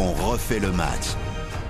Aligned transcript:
On 0.00 0.12
refait 0.12 0.60
le 0.60 0.70
match. 0.70 1.16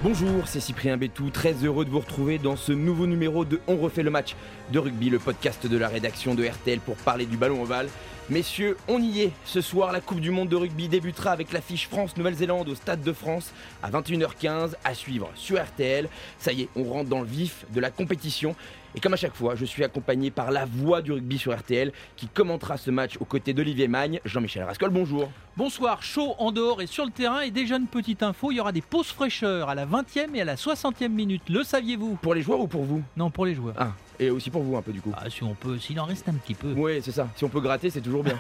Bonjour, 0.03 0.47
c'est 0.47 0.61
Cyprien 0.61 0.99
Bétou, 0.99 1.31
très 1.31 1.55
heureux 1.65 1.87
de 1.87 1.91
vous 1.91 2.01
retrouver 2.01 2.37
dans 2.37 2.57
ce 2.57 2.73
nouveau 2.73 3.07
numéro 3.07 3.47
de 3.47 3.59
On 3.67 3.79
refait 3.79 4.03
le 4.03 4.11
match 4.11 4.37
de 4.71 4.79
rugby, 4.79 5.09
le 5.09 5.19
podcast 5.19 5.67
de 5.67 5.79
la 5.79 5.89
rédaction 5.89 6.35
de 6.35 6.47
RTL 6.47 6.79
pour 6.81 6.97
parler 6.97 7.25
du 7.25 7.39
ballon 7.39 7.63
ovale. 7.63 7.89
Messieurs, 8.31 8.77
on 8.89 9.01
y 9.01 9.23
est. 9.23 9.33
Ce 9.47 9.63
soir, 9.63 9.91
la 9.91 10.03
Coupe 10.03 10.21
du 10.21 10.31
Monde 10.31 10.51
de 10.51 10.57
rugby 10.57 10.87
débutera 10.87 11.31
avec 11.31 11.51
l'affiche 11.51 11.89
France-Nouvelle-Zélande 11.89 12.69
au 12.69 12.75
Stade 12.75 13.01
de 13.01 13.13
France 13.15 13.55
à 13.83 13.91
21h15 13.91 14.75
à 14.85 14.93
suivre 14.93 15.31
sur 15.35 15.59
RTL. 15.59 16.11
Ça 16.39 16.53
y 16.53 16.63
est, 16.63 16.69
on 16.77 16.85
rentre 16.85 17.09
dans 17.09 17.21
le 17.21 17.27
vif 17.27 17.65
de 17.73 17.81
la 17.81 17.91
compétition. 17.91 18.55
Et 18.95 19.01
comme 19.01 19.15
à 19.15 19.17
chaque 19.17 19.35
fois, 19.35 19.55
je 19.55 19.65
suis 19.65 19.83
accompagné 19.83 20.31
par 20.31 20.51
la 20.51 20.67
voix 20.67 21.01
du 21.01 21.13
rugby 21.13 21.39
sur 21.39 21.57
RTL 21.57 21.91
qui 22.17 22.29
commentera 22.29 22.77
ce 22.77 22.91
match 22.91 23.17
aux 23.19 23.25
côtés 23.25 23.55
d'Olivier 23.55 23.89
Magne. 23.89 24.21
Jean-Michel 24.27 24.65
Rascol, 24.65 24.91
bonjour. 24.91 25.31
Bonsoir, 25.57 26.03
chaud 26.03 26.35
en 26.39 26.53
dehors 26.53 26.83
et 26.83 26.87
sur 26.87 27.07
le 27.07 27.11
terrain. 27.11 27.41
Et 27.41 27.51
déjà 27.51 27.79
une 27.79 27.87
petite 27.87 28.23
info, 28.23 28.51
il 28.51 28.57
y 28.57 28.61
aura 28.61 28.73
des 28.73 28.83
pauses 28.83 29.07
fraîcheurs 29.07 29.71
à 29.71 29.75
la 29.75 29.87
20e 29.87 30.35
et 30.35 30.43
à 30.43 30.45
la 30.45 30.57
60e 30.57 31.09
minute. 31.09 31.49
Le 31.49 31.63
saviez-vous? 31.63 32.17
Pour 32.21 32.35
les 32.35 32.43
joueurs 32.43 32.61
ou 32.61 32.67
pour 32.67 32.85
vous? 32.85 33.03
Non, 33.17 33.31
pour 33.31 33.47
les 33.47 33.55
joueurs. 33.55 33.75
Ah, 33.79 33.93
et 34.19 34.31
aussi 34.31 34.51
pour 34.51 34.63
vous 34.63 34.77
un 34.77 34.83
peu 34.83 34.93
du 34.93 35.01
coup. 35.01 35.13
Ah, 35.17 35.31
si 35.31 35.43
on 35.43 35.55
peut, 35.55 35.79
s'il 35.79 35.99
en 36.01 36.05
reste 36.05 36.29
un 36.29 36.35
petit 36.35 36.55
peu. 36.55 36.73
Oui, 36.77 37.01
c'est 37.03 37.13
ça. 37.13 37.29
Si 37.37 37.45
on 37.45 37.49
peut 37.49 37.61
gratter, 37.61 37.91
c'est 37.91 38.01
toujours 38.01 38.25
bien. 38.25 38.39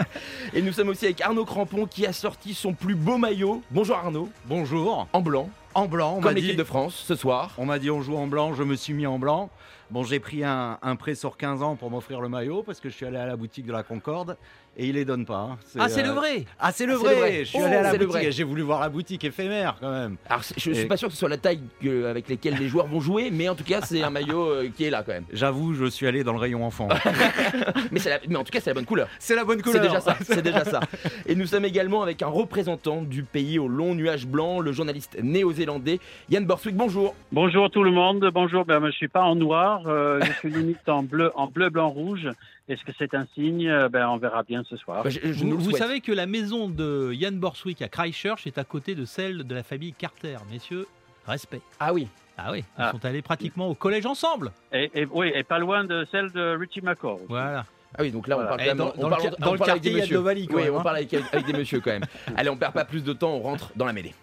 et 0.54 0.62
nous 0.62 0.72
sommes 0.72 0.88
aussi 0.88 1.06
avec 1.06 1.20
Arnaud 1.20 1.44
Crampon 1.44 1.86
qui 1.86 2.06
a 2.06 2.12
sorti 2.12 2.54
son 2.54 2.72
plus 2.72 2.94
beau 2.94 3.18
maillot. 3.18 3.62
Bonjour 3.70 3.96
Arnaud. 3.96 4.28
Bonjour. 4.46 5.06
En 5.12 5.20
blanc. 5.20 5.50
En 5.74 5.86
blanc, 5.86 6.16
on 6.18 6.20
Comme 6.20 6.34
l'équipe 6.34 6.56
de 6.56 6.64
France 6.64 7.04
ce 7.06 7.14
soir. 7.14 7.52
On 7.58 7.66
m'a 7.66 7.78
dit 7.78 7.90
on 7.90 8.00
joue 8.02 8.16
en 8.16 8.26
blanc, 8.26 8.54
je 8.54 8.62
me 8.62 8.74
suis 8.74 8.94
mis 8.94 9.06
en 9.06 9.18
blanc. 9.18 9.50
Bon, 9.90 10.02
j'ai 10.02 10.20
pris 10.20 10.44
un, 10.44 10.78
un 10.82 10.96
prêt 10.96 11.14
sur 11.14 11.36
15 11.36 11.62
ans 11.62 11.76
pour 11.76 11.90
m'offrir 11.90 12.20
le 12.20 12.28
maillot 12.28 12.62
parce 12.62 12.80
que 12.80 12.88
je 12.88 12.94
suis 12.94 13.06
allé 13.06 13.16
à 13.16 13.26
la 13.26 13.36
boutique 13.36 13.64
de 13.64 13.72
la 13.72 13.82
Concorde 13.82 14.36
et 14.78 14.86
il 14.86 14.94
les 14.94 15.04
donne 15.04 15.26
pas. 15.26 15.38
hein. 15.38 15.58
Ah, 15.78 15.88
c'est 15.88 16.02
euh, 16.02 16.06
le 16.06 16.10
vrai 16.12 16.44
Ah, 16.58 16.70
c'est 16.72 16.86
le, 16.86 16.94
Ah, 16.94 16.98
c'est 16.98 17.04
vrai. 17.04 17.14
le 17.14 17.18
vrai. 17.20 17.38
Je 17.40 17.44
suis 17.48 17.58
Oh, 17.60 17.64
allé 17.66 17.76
à 17.76 17.82
la 17.82 17.90
c'est 17.90 17.98
le 17.98 18.06
boutique 18.06 18.20
vrai. 18.22 18.28
et 18.28 18.32
j'ai 18.32 18.44
voulu 18.44 18.62
voir 18.62 18.80
la 18.80 18.88
boutique 18.88 19.24
éphémère 19.24 19.76
quand 19.80 19.90
même. 19.90 20.16
Alors, 20.30 20.44
c'est- 20.44 20.54
je 20.56 20.60
suis 20.60 20.78
Et- 20.78 20.84
pas 20.86 20.96
sûr 20.96 21.08
que 21.08 21.14
ce 21.14 21.18
soit 21.20 21.28
la 21.28 21.36
taille 21.36 21.60
que- 21.82 22.06
avec 22.06 22.28
laquelle 22.28 22.54
les 22.58 22.68
joueurs 22.68 22.86
vont 22.86 23.00
jouer, 23.00 23.30
mais 23.32 23.48
en 23.48 23.54
tout 23.56 23.64
cas, 23.64 23.80
c'est 23.82 24.02
un 24.02 24.10
maillot 24.10 24.40
euh, 24.50 24.68
qui 24.74 24.84
est 24.84 24.90
là 24.90 25.02
quand 25.04 25.12
même. 25.12 25.24
J'avoue, 25.32 25.74
je 25.74 25.86
suis 25.86 26.06
allé 26.06 26.22
dans 26.24 26.32
le 26.32 26.38
rayon 26.38 26.64
enfant. 26.64 26.88
Mais, 27.92 27.98
c'est 27.98 28.10
la- 28.10 28.20
mais 28.28 28.36
en 28.36 28.44
tout 28.44 28.50
cas, 28.52 28.60
c'est 28.60 28.70
la 28.70 28.74
bonne 28.74 28.84
couleur. 28.86 29.08
c'est 29.18 29.34
la 29.34 29.44
bonne 29.44 29.58
C'est 29.58 29.62
couleur. 29.64 29.82
déjà 29.82 30.00
ça, 30.00 30.16
c'est 30.22 30.42
déjà 30.42 30.64
ça. 30.64 30.80
Et 31.26 31.34
nous 31.34 31.46
sommes 31.46 31.64
également 31.64 32.02
avec 32.02 32.22
un 32.22 32.28
représentant 32.28 33.02
du 33.02 33.22
pays 33.24 33.58
au 33.58 33.68
long 33.68 33.94
nuage 33.94 34.26
blanc, 34.26 34.60
le 34.60 34.72
journaliste 34.72 35.16
néo-zélandais 35.22 35.98
Yann 36.30 36.44
Borswick. 36.46 36.76
Bonjour. 36.76 37.14
Bonjour 37.32 37.70
tout 37.70 37.82
le 37.82 37.90
monde. 37.90 38.30
Bonjour. 38.32 38.64
Ben, 38.64 38.80
je 38.86 38.90
suis 38.92 39.08
pas 39.08 39.22
en 39.22 39.34
noir. 39.34 39.82
euh, 39.86 40.20
je 40.22 40.32
suis 40.34 40.50
limite 40.50 40.88
en 40.88 41.02
bleu, 41.02 41.30
en 41.34 41.46
bleu, 41.48 41.68
blanc, 41.70 41.88
rouge. 41.88 42.28
Est-ce 42.68 42.84
que 42.84 42.92
c'est 42.98 43.14
un 43.14 43.26
signe? 43.34 43.66
Euh, 43.68 43.88
Ben, 43.88 44.06
on 44.08 44.18
verra 44.18 44.42
bien 44.42 44.62
ce 44.68 44.76
soir. 44.76 45.02
Bah, 45.02 45.10
je 45.10 45.20
je 45.32 45.44
Vous, 45.44 45.72
savez 45.72 46.00
que 46.00 46.12
la 46.12 46.26
maison 46.26 46.68
de 46.68 47.12
Yann 47.14 47.38
Borswick 47.38 47.80
à 47.82 47.88
Christchurch 47.88 48.46
est 48.46 48.58
à 48.58 48.64
côté 48.64 48.94
de 48.94 49.04
celle 49.04 49.44
de 49.44 49.54
la 49.54 49.62
famille 49.62 49.92
Carter. 49.94 50.36
Messieurs, 50.50 50.86
respect. 51.26 51.60
Ah 51.80 51.92
oui. 51.92 52.08
Ah 52.36 52.52
oui, 52.52 52.60
ils 52.60 52.64
Ah. 52.82 52.92
sont 52.92 53.04
allés 53.04 53.22
pratiquement 53.22 53.68
au 53.68 53.74
collège 53.74 54.06
ensemble. 54.06 54.52
Et, 54.72 54.90
et- 54.94 55.06
oui, 55.06 55.32
et 55.34 55.42
pas 55.42 55.58
loin 55.58 55.82
de 55.84 56.06
celle 56.12 56.30
de 56.30 56.56
Richie 56.56 56.80
McCaw. 56.82 57.20
Voilà. 57.28 57.64
Ah 57.96 58.02
oui, 58.02 58.12
donc 58.12 58.28
là, 58.28 58.36
on 58.36 58.42
Voilà. 58.42 58.48
parle 58.56 58.60
Et 58.60 58.64
quand 58.64 58.68
même. 58.68 58.76
dans- 58.78 58.92
on 58.96 59.04
le 59.04 59.10
parle- 59.10 59.22
quar- 59.22 59.34
on 59.40 59.44
dans 59.46 59.52
le 59.52 59.58
parle 59.58 59.70
avec 59.70 59.82
quartier, 59.82 59.90
des 59.92 60.00
messieurs. 60.02 60.18
Oui, 60.20 60.46
même, 60.64 60.74
on 60.74 60.78
hein. 60.78 60.82
parle 60.82 60.96
avec, 60.98 61.14
avec 61.14 61.46
des 61.46 61.52
messieurs 61.54 61.80
quand 61.80 61.90
même. 61.90 62.04
Allez, 62.36 62.50
on 62.50 62.56
perd 62.56 62.74
pas 62.74 62.84
plus 62.84 63.02
de 63.02 63.12
temps, 63.14 63.32
on 63.34 63.40
rentre 63.40 63.72
dans 63.76 63.86
la 63.86 63.92
mêlée. 63.94 64.14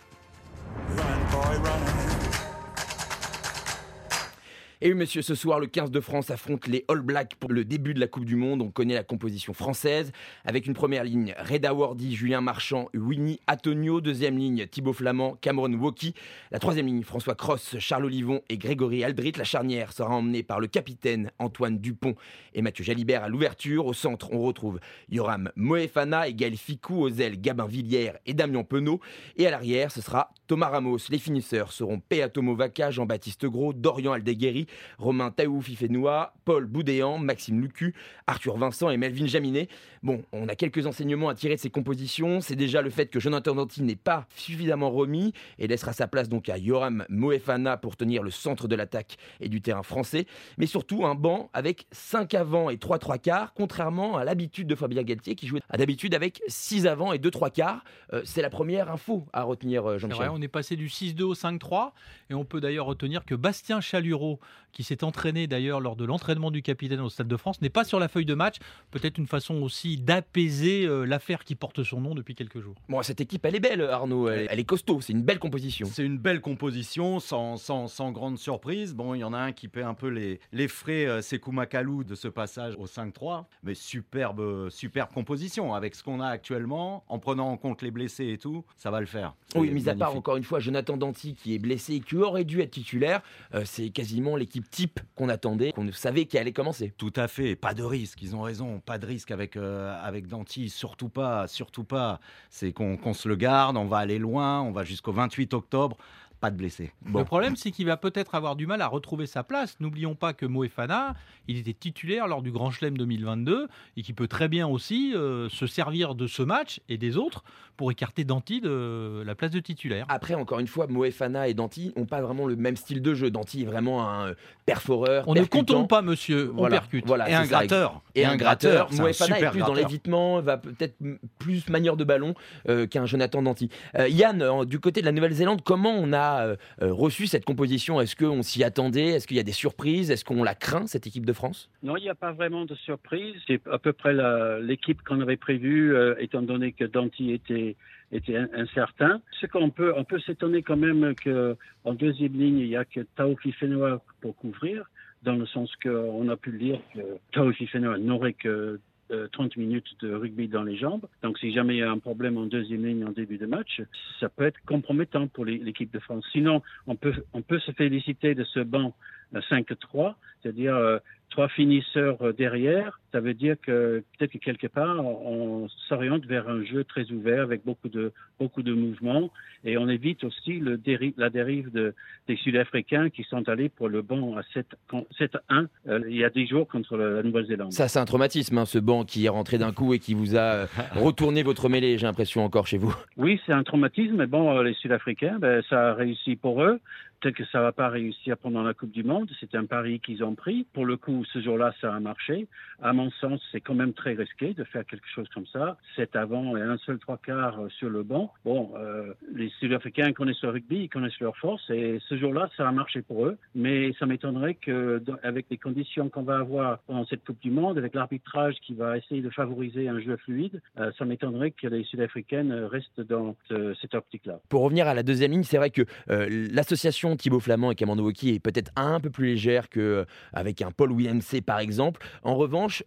Et 4.88 4.94
monsieur, 4.94 5.24
ce 5.24 5.34
soir, 5.34 5.60
le 5.60 5.66
15 5.66 5.90
de 5.90 6.00
France 6.00 6.30
affronte 6.30 6.68
les 6.68 6.86
All 6.90 7.02
Blacks 7.02 7.34
pour 7.40 7.52
le 7.52 7.66
début 7.66 7.96
de 7.96 8.00
la 8.00 8.06
Coupe 8.06 8.24
du 8.24 8.36
Monde. 8.36 8.62
On 8.62 8.70
connaît 8.70 8.94
la 8.94 9.04
composition 9.04 9.52
française 9.52 10.12
avec 10.44 10.68
une 10.68 10.76
première 10.76 11.04
ligne 11.04 11.34
Reda 11.40 11.74
Wardy, 11.74 12.16
Julien 12.16 12.40
Marchand, 12.40 12.90
Winnie 12.94 13.40
Antonio. 13.48 14.00
Deuxième 14.00 14.38
ligne 14.38 14.68
Thibaut 14.68 14.94
Flamand, 14.94 15.40
Cameron 15.42 15.74
Woki. 15.74 16.14
La 16.52 16.60
troisième 16.60 16.86
ligne 16.86 17.02
François 17.02 17.34
Cross, 17.34 17.78
Charles 17.80 18.06
Olivon 18.06 18.44
et 18.48 18.60
Grégory 18.60 19.04
Aldrit. 19.04 19.32
La 19.38 19.44
charnière 19.44 19.92
sera 19.92 20.14
emmenée 20.14 20.44
par 20.44 20.60
le 20.60 20.68
capitaine 20.68 21.32
Antoine 21.40 21.80
Dupont 21.80 22.14
et 22.54 22.62
Mathieu 22.62 22.84
Jalibert 22.84 23.24
à 23.24 23.28
l'ouverture. 23.28 23.88
Au 23.88 23.94
centre, 23.94 24.30
on 24.34 24.44
retrouve 24.44 24.80
Yoram 25.10 25.52
Moefana 25.56 26.28
et 26.28 26.36
Gaël 26.36 26.58
Ficou. 26.58 27.08
Aux 27.08 27.10
Gabin 27.10 27.66
Villière 27.66 28.20
et 28.28 28.36
Damien 28.36 28.64
Penaud. 28.64 29.00
Et 29.36 29.48
à 29.48 29.50
l'arrière, 29.50 29.92
ce 29.92 30.02
sera 30.02 30.30
Thomas 30.46 30.70
Ramos. 30.70 31.00
Les 31.10 31.18
finisseurs 31.18 31.72
seront 31.72 32.00
Peatomo 32.00 32.56
Vaca, 32.56 32.92
Jean-Baptiste 32.92 33.48
Gros, 33.48 33.74
Dorian 33.74 34.12
Aldeguerri, 34.12 34.68
Romain 34.98 35.32
Taou 35.32 35.62
Fifenoa, 35.62 36.34
Paul 36.46 36.66
Boudéan, 36.66 37.18
Maxime 37.18 37.62
Lucu, 37.62 37.94
Arthur 38.28 38.58
Vincent 38.58 38.90
et 38.90 38.98
Melvin 38.98 39.28
Jaminet. 39.28 39.68
Bon, 40.04 40.24
on 40.32 40.48
a 40.48 40.56
quelques 40.56 40.86
enseignements 40.86 41.30
à 41.30 41.36
tirer 41.36 41.56
de 41.56 41.60
ces 41.60 41.70
compositions. 41.70 42.42
C'est 42.42 42.56
déjà 42.56 42.82
le 42.82 42.90
fait 42.90 43.08
que 43.08 43.20
Jonathan 43.20 43.56
Danty 43.56 43.84
n'est 43.84 43.96
pas 43.96 44.28
suffisamment 44.36 44.92
remis 44.92 45.34
et 45.60 45.68
laissera 45.68 45.94
sa 45.94 46.08
place 46.08 46.30
donc 46.30 46.50
à 46.50 46.58
Yoram 46.58 47.06
Moefana 47.10 47.78
pour 47.78 47.96
tenir 47.96 48.24
le 48.24 48.32
centre 48.32 48.68
de 48.68 48.76
l'attaque 48.76 49.18
et 49.40 49.50
du 49.50 49.62
terrain 49.62 49.84
français. 49.84 50.26
Mais 50.58 50.66
surtout 50.66 51.06
un 51.06 51.16
banc 51.16 51.50
avec 51.54 51.88
5 51.92 52.34
avant 52.34 52.70
et 52.70 52.78
3 52.78 53.00
3 53.00 53.18
quarts, 53.18 53.54
contrairement 53.54 54.18
à 54.18 54.24
l'habitude 54.24 54.68
de 54.68 54.76
Fabien 54.76 55.04
Galtier 55.04 55.36
qui 55.36 55.48
jouait 55.48 55.62
d'habitude 55.76 56.14
avec 56.14 56.42
6 56.48 56.88
avant 56.88 57.14
et 57.14 57.20
2 57.20 57.32
3 57.32 57.50
quarts. 57.50 57.84
C'est 58.24 58.42
la 58.42 58.50
première 58.50 58.92
info 58.92 59.26
à 59.34 59.44
retenir, 59.44 59.90
euh, 59.90 59.98
Jean-Michel. 59.98 60.30
on 60.32 60.42
est 60.42 60.48
passé 60.48 60.76
du 60.76 60.88
6-2 60.88 61.24
au 61.24 61.34
5-3 61.34 61.92
et 62.30 62.34
on 62.34 62.46
peut 62.46 62.62
d'ailleurs 62.62 62.86
retenir 62.86 63.26
que 63.26 63.36
Bastien 63.36 63.82
Chalureau, 63.82 64.40
qui 64.72 64.84
s'est 64.84 65.04
entraîné 65.04 65.48
d'ailleurs 65.48 65.80
lors 65.80 65.96
de 65.96 66.06
l'entraînement 66.06 66.52
du 66.52 66.62
capitaine 66.62 67.00
au 67.00 67.10
Stade 67.10 67.28
de 67.28 67.38
France, 67.38 67.62
n'est 67.62 67.70
pas 67.70 67.84
sur 67.84 68.00
la 68.00 68.08
feuille 68.08 68.26
de 68.26 68.34
match. 68.34 68.58
Peut-être 68.92 69.18
une 69.18 69.28
façon 69.28 69.56
aussi 69.56 69.98
d'apaiser 69.98 70.86
euh, 70.86 71.06
l'affaire 71.06 71.44
qui 71.44 71.56
porte 71.56 71.84
son 71.84 72.02
nom 72.02 72.14
depuis 72.16 72.36
quelques 72.36 72.60
jours. 72.60 72.76
Bon, 72.90 73.02
cette 73.02 73.22
équipe, 73.22 73.46
elle 73.46 73.56
est 73.56 73.60
belle, 73.60 73.82
Arnaud. 73.82 74.30
Elle, 74.30 74.48
elle 74.50 74.60
est 74.60 74.66
costaud. 74.66 75.00
C'est 75.02 75.14
une 75.14 75.24
belle 75.24 75.40
composition. 75.40 75.88
C'est 75.92 76.04
une 76.06 76.18
belle 76.18 76.42
composition, 76.42 77.20
sans, 77.20 77.58
sans, 77.58 77.88
sans 77.88 78.12
grande 78.12 78.38
surprise. 78.38 78.94
Bon, 78.94 79.14
il 79.14 79.20
y 79.20 79.24
en 79.24 79.34
a 79.34 79.40
un 79.40 79.52
qui 79.52 79.68
paie 79.68 79.84
un 79.84 79.94
peu 79.94 80.08
les, 80.10 80.40
les 80.52 80.68
frais, 80.68 81.06
euh, 81.06 81.22
Sekou 81.22 81.52
Makalou, 81.52 82.04
de 82.04 82.16
ce 82.16 82.28
passage 82.28 82.76
au 82.78 82.86
5-3. 82.86 83.46
Mais 83.64 83.76
superbe, 83.76 84.70
superbe 84.70 85.12
composition. 85.14 85.74
Avec 85.74 85.96
ce 85.96 86.04
qu'on 86.04 86.20
a 86.20 86.28
actuellement, 86.28 87.04
en 87.08 87.20
prenant 87.20 87.50
en 87.50 87.58
compte 87.58 87.82
les 87.82 87.92
blessés 87.92 88.28
et 88.30 88.38
tout, 88.38 88.66
ça 88.78 88.92
va 88.92 89.00
le 89.00 89.06
faire. 89.06 89.34
C'est 89.52 89.60
Oui, 89.60 89.70
mis 89.72 89.88
à 89.90 89.96
part 89.96 90.16
encore 90.16 90.38
une 90.38 90.44
fois 90.44 90.60
Jonathan 90.60 90.98
Danty 90.98 91.36
qui 91.36 91.56
est 91.56 91.60
blessé 91.60 91.96
et 91.96 92.00
qui 92.00 92.16
aurait 92.16 92.44
dû 92.44 92.62
être 92.62 92.72
titulaire, 92.72 93.22
euh, 93.54 93.64
c'est 93.66 93.90
quasiment 93.90 94.36
l'équipe 94.46 94.70
type 94.70 95.00
qu'on 95.16 95.28
attendait, 95.30 95.72
qu'on 95.72 95.92
savait 95.92 96.26
qu'elle 96.26 96.42
allait 96.42 96.54
commencer. 96.54 96.94
Tout 96.98 97.14
à 97.16 97.28
fait, 97.28 97.56
pas 97.56 97.74
de 97.74 97.82
risque, 97.82 98.22
ils 98.22 98.36
ont 98.36 98.44
raison, 98.44 98.80
pas 98.80 99.00
de 99.00 99.06
risque 99.08 99.32
avec, 99.32 99.58
euh, 99.58 99.98
avec 100.04 100.26
surtout 100.70 101.10
pas, 101.10 101.48
surtout 101.48 101.84
pas. 101.84 102.20
C'est 102.52 102.72
qu'on 102.72 103.14
se 103.14 103.28
le 103.28 103.36
garde, 103.36 103.76
on 103.76 103.86
va 103.86 103.98
aller 103.98 104.20
loin, 104.20 104.62
on 104.62 104.72
va 104.72 104.84
jusqu'au 104.84 105.12
28 105.12 105.56
octobre, 105.56 105.98
pas 106.40 106.52
de 106.52 106.58
blessés. 106.58 106.92
Bon. 107.02 107.20
Le 107.20 107.26
problème, 107.26 107.56
c'est 107.56 107.72
qu'il 107.72 107.86
va 107.86 107.98
peut-être 107.98 108.36
avoir 108.36 108.56
du 108.56 108.68
mal 108.68 108.82
à 108.82 108.88
retrouver 108.88 109.26
sa 109.26 109.44
place. 109.44 109.78
N'oublions 109.80 110.16
pas 110.16 110.34
que 110.34 110.46
Moefana, 110.46 111.16
il 111.48 111.58
était 111.58 111.74
titulaire 111.74 112.28
lors 112.28 112.42
du 112.42 112.52
Grand 112.52 112.72
Chelem 112.72 112.98
2022 112.98 113.68
et 113.98 114.02
qui 114.02 114.14
peut 114.14 114.28
très 114.28 114.48
bien 114.48 114.68
aussi 114.68 115.14
euh, 115.16 115.50
se 115.50 115.68
servir 115.68 116.16
de 116.16 116.28
ce 116.28 116.44
match 116.44 116.82
et 116.90 116.98
des 116.98 117.18
autres 117.18 117.44
pour 117.78 117.92
écarter 117.92 118.24
Danty 118.24 118.62
de 118.62 119.22
la 119.26 119.36
place 119.36 119.52
de 119.52 119.60
titulaire. 119.60 120.06
Après, 120.08 120.34
encore 120.34 120.60
une 120.60 120.68
fois, 120.68 120.88
Moefana 120.88 121.48
et 121.50 121.54
Danty 121.54 121.92
n'ont 121.98 122.06
pas 122.06 122.22
vraiment 122.22 122.46
le 122.46 122.56
même 122.56 122.78
style 122.78 123.02
de 123.02 123.14
jeu. 123.14 123.30
Danty 123.32 123.64
est 123.64 123.66
vraiment 123.66 124.08
un 124.10 124.30
euh, 124.30 124.34
perforeur. 124.66 125.26
On 125.28 125.34
ne 125.34 125.40
percutant. 125.40 125.60
contourne 125.60 125.88
pas, 125.88 126.02
monsieur, 126.02 126.52
on 126.54 126.58
Voilà, 126.58 126.78
percute. 126.78 127.06
voilà, 127.06 127.30
et 127.30 127.34
un 127.34 127.46
gratteur. 127.46 128.02
Et 128.16 128.26
un 128.26 128.38
gratteur. 128.38 128.90
un 128.92 128.96
Moefana 129.02 129.40
est 129.40 129.50
plus 129.50 129.60
dans 129.60 129.74
l'évitement, 129.74 130.42
va 130.42 130.58
peut-être 130.58 130.96
plus 131.38 131.68
manière 131.70 131.98
de 131.98 132.04
ballon 132.04 132.34
euh, 132.70 132.88
qu'un 132.88 133.06
Jonathan 133.06 133.42
Danty. 133.42 133.70
Euh, 133.98 134.08
Yann, 134.08 134.64
du 134.66 134.80
côté 134.80 135.02
de 135.02 135.06
la 135.06 135.12
Nouvelle-Zélande, 135.12 135.62
comment 135.64 135.94
on 135.98 136.14
a 136.14 136.35
euh, 136.44 136.56
reçu 136.82 137.28
cette 137.28 137.46
composition 137.46 138.00
Est-ce 138.02 138.16
qu'on 138.16 138.42
s'y 138.42 138.64
attendait? 138.64 139.10
Est-ce 139.16 139.28
qu'il 139.28 139.38
y 139.38 139.40
a 139.40 139.44
des 139.44 139.52
surprises? 139.52 140.12
Est-ce 140.12 140.26
qu'on 140.26 140.44
la 140.44 140.56
craint, 140.56 140.88
cette 140.88 141.08
équipe 141.08 141.26
de 141.26 141.34
France? 141.34 141.70
Non, 141.84 141.98
il 141.98 142.04
n'y 142.04 142.10
a 142.10 142.16
pas 142.16 142.32
vraiment 142.32 142.66
de 142.66 142.76
surprise. 142.76 143.36
C'est 143.48 143.62
à 143.68 143.80
peu 143.80 143.94
près 143.94 144.14
l'équipe 144.62 145.02
qu'on 145.04 145.22
avait 145.22 145.38
prévue, 145.38 145.96
euh, 145.96 146.16
étant 146.20 146.42
donné 146.42 146.72
que 146.72 146.86
Danty 146.86 147.32
était 147.32 147.76
était 148.12 148.38
in- 148.38 148.50
incertain. 148.56 149.20
Ce 149.42 149.48
qu'on 149.48 149.72
peut, 149.72 149.92
on 149.98 150.04
peut 150.04 150.20
s'étonner 150.20 150.62
quand 150.62 150.78
même 150.78 151.16
que 151.16 151.58
en 151.84 151.94
deuxième 151.94 152.34
ligne, 152.34 152.60
il 152.60 152.68
y 152.68 152.76
a 152.76 152.86
que 152.86 153.00
Tao 153.16 153.36
Fifenoa 153.38 154.02
pour 154.22 154.36
couvrir, 154.36 154.90
dans 155.24 155.36
le 155.36 155.46
sens 155.48 155.72
qu'on 155.82 156.30
a 156.30 156.38
pu 156.38 156.52
le 156.52 156.60
dire 156.60 156.80
que 156.94 157.00
Tao 157.34 157.52
Fifenoa 157.52 157.98
n'aurait 157.98 158.34
que 158.34 158.80
euh, 159.12 159.28
30 159.32 159.58
minutes 159.58 159.88
de 160.02 160.14
rugby 160.14 160.48
dans 160.48 160.64
les 160.64 160.78
jambes. 160.78 161.06
Donc, 161.22 161.38
si 161.40 161.54
jamais 161.54 161.76
il 161.76 161.80
y 161.80 161.84
a 161.84 161.92
un 161.92 162.00
problème 162.00 162.38
en 162.38 162.46
deuxième 162.46 162.86
ligne 162.86 163.06
en 163.06 163.12
début 163.12 163.38
de 163.38 163.46
match, 163.46 163.82
ça 164.20 164.30
peut 164.30 164.46
être 164.46 164.60
compromettant 164.66 165.28
pour 165.28 165.46
l'équipe 165.46 165.94
de 165.94 166.00
France. 166.00 166.26
Sinon, 166.32 166.62
on 166.88 166.96
peut, 166.96 167.14
on 167.34 167.42
peut 167.42 167.60
se 167.60 167.72
féliciter 167.72 168.36
de 168.36 168.44
ce 168.44 168.60
banc 168.62 168.96
5-3, 169.34 170.16
c'est-à-dire 170.42 170.76
euh, 170.76 171.00
trois 171.30 171.50
finisseurs 171.50 172.34
derrière, 172.34 173.00
ça 173.12 173.20
veut 173.20 173.34
dire 173.34 173.56
que 173.62 174.04
peut-être 174.18 174.32
que 174.34 174.38
quelque 174.38 174.68
part, 174.68 175.00
on 175.06 175.68
s'oriente 175.88 176.26
vers 176.26 176.50
un 176.50 176.64
jeu 176.66 176.84
très 176.84 177.10
ouvert 177.12 177.44
avec 177.44 177.64
beaucoup 177.64 177.90
de, 177.90 178.12
beaucoup 178.40 178.62
de 178.62 178.74
mouvements 178.74 179.32
et 179.64 179.78
on 179.78 179.88
évite 179.90 180.24
aussi 180.24 180.60
le 180.60 180.80
la 181.18 181.30
dérive 181.30 181.72
de, 181.72 181.96
des 182.28 182.36
Sud-Africains 182.36 183.10
qui 183.10 183.24
sont 183.24 183.48
allés 183.50 183.70
pour 183.70 183.90
le 183.90 184.02
banc 184.02 184.36
à 184.38 184.42
7-1 184.42 185.68
euh, 185.88 186.02
il 186.08 186.18
y 186.18 186.24
a 186.24 186.30
10 186.30 186.48
jours 186.48 186.68
contre 186.68 186.98
la 186.98 187.24
Nouvelle-Zélande. 187.24 187.72
Ça, 187.72 187.88
c'est 187.88 188.00
un 188.00 188.06
traumatisme, 188.06 188.58
hein, 188.58 188.66
ce 188.66 188.80
banc 188.80 189.06
qui 189.06 189.26
est 189.26 189.30
rentré 189.30 189.58
d'un 189.58 189.72
coup 189.72 189.94
et 189.94 190.00
qui 190.00 190.14
vous 190.14 190.36
a 190.36 190.40
euh, 190.40 190.66
retourné 190.96 191.42
votre 191.42 191.70
mêlée, 191.70 191.98
j'ai 191.98 192.06
l'impression, 192.06 192.44
encore 192.44 192.68
chez 192.68 192.78
vous. 192.78 192.94
Oui, 193.18 193.40
c'est 193.46 193.54
un 193.54 193.64
traumatisme, 193.64 194.16
mais 194.16 194.28
bon, 194.28 194.58
euh, 194.58 194.64
les 194.64 194.74
Sud-Africains, 194.74 195.38
ben, 195.40 195.64
ça 195.70 195.92
a 195.92 195.94
réussi 195.94 196.36
pour 196.36 196.62
eux. 196.62 196.80
Peut-être 197.22 197.38
que 197.38 197.46
ça 197.46 197.62
va 197.62 197.72
pas 197.72 197.88
réussir 197.88 198.38
pendant 198.38 198.62
la 198.62 198.74
Coupe 198.74 198.92
du 198.92 199.04
Monde. 199.04 199.15
C'est 199.40 199.56
un 199.56 199.66
pari 199.66 200.00
qu'ils 200.00 200.24
ont 200.24 200.36
pris. 200.36 200.66
Pour 200.74 200.86
le 200.86 200.98
coup, 200.98 201.24
ce 201.26 201.42
jour-là, 201.42 201.74
ça 201.82 201.94
a 201.94 202.00
marché. 202.00 202.48
À 202.82 202.94
mon 202.94 203.10
sens, 203.12 203.42
c'est 203.52 203.62
quand 203.62 203.74
même 203.74 203.94
très 203.94 204.14
risqué 204.14 204.54
de 204.54 204.64
faire 204.64 204.86
quelque 204.86 205.08
chose 205.14 205.28
comme 205.34 205.46
ça. 205.48 205.78
C'est 205.96 206.16
avant 206.16 206.58
et 206.58 206.62
un 206.62 206.78
seul 206.78 207.00
trois 207.00 207.18
quarts 207.18 207.60
sur 207.78 207.90
le 207.90 208.04
banc. 208.04 208.34
Bon, 208.44 208.72
euh, 208.78 209.14
les 209.34 209.50
Sud-Africains 209.60 210.12
connaissent 210.14 210.42
le 210.42 210.50
rugby, 210.50 210.84
ils 210.84 210.90
connaissent 210.90 211.20
leur 211.20 211.38
force 211.38 211.70
et 211.70 212.00
ce 212.10 212.18
jour-là, 212.18 212.50
ça 212.58 212.68
a 212.68 212.72
marché 212.72 213.02
pour 213.02 213.26
eux. 213.26 213.38
Mais 213.54 213.94
ça 214.00 214.06
m'étonnerait 214.06 214.56
que, 214.56 215.02
avec 215.24 215.46
les 215.50 215.58
conditions 215.58 216.10
qu'on 216.10 216.24
va 216.24 216.38
avoir 216.38 216.80
pendant 216.80 217.06
cette 217.06 217.24
Coupe 217.24 217.42
du 217.42 217.52
Monde, 217.52 217.78
avec 217.78 217.96
l'arbitrage 217.96 218.56
qui 218.62 218.74
va 218.74 218.98
essayer 218.98 219.22
de 219.22 219.30
favoriser 219.30 219.88
un 219.88 220.00
jeu 220.00 220.18
fluide, 220.18 220.62
euh, 220.80 220.92
ça 220.98 221.06
m'étonnerait 221.06 221.52
que 221.52 221.68
les 221.68 221.84
Sud-Africaines 221.86 222.52
restent 222.66 223.02
dans 223.02 223.36
euh, 223.52 223.74
cette 223.82 223.96
optique-là. 223.96 224.40
Pour 224.50 224.64
revenir 224.64 224.88
à 224.88 224.94
la 224.94 225.04
deuxième 225.04 225.32
ligne, 225.32 225.44
c'est 225.44 225.58
vrai 225.58 225.70
que 225.70 225.84
l'association 226.08 227.16
Thibaut 227.16 227.40
Flamand 227.40 227.72
et 227.72 227.76
Camando 227.76 228.04
Woki 228.04 228.36
est 228.36 228.40
peut-être 228.40 228.72
un 228.76 229.00
plus 229.10 229.28
légère 229.28 229.70
qu'avec 229.70 230.62
un 230.62 230.72
Paul 230.72 230.92
Williamsey 230.92 231.42
par 231.42 231.60
exemple. 231.60 232.06
En 232.24 232.36
revanche, 232.36 232.84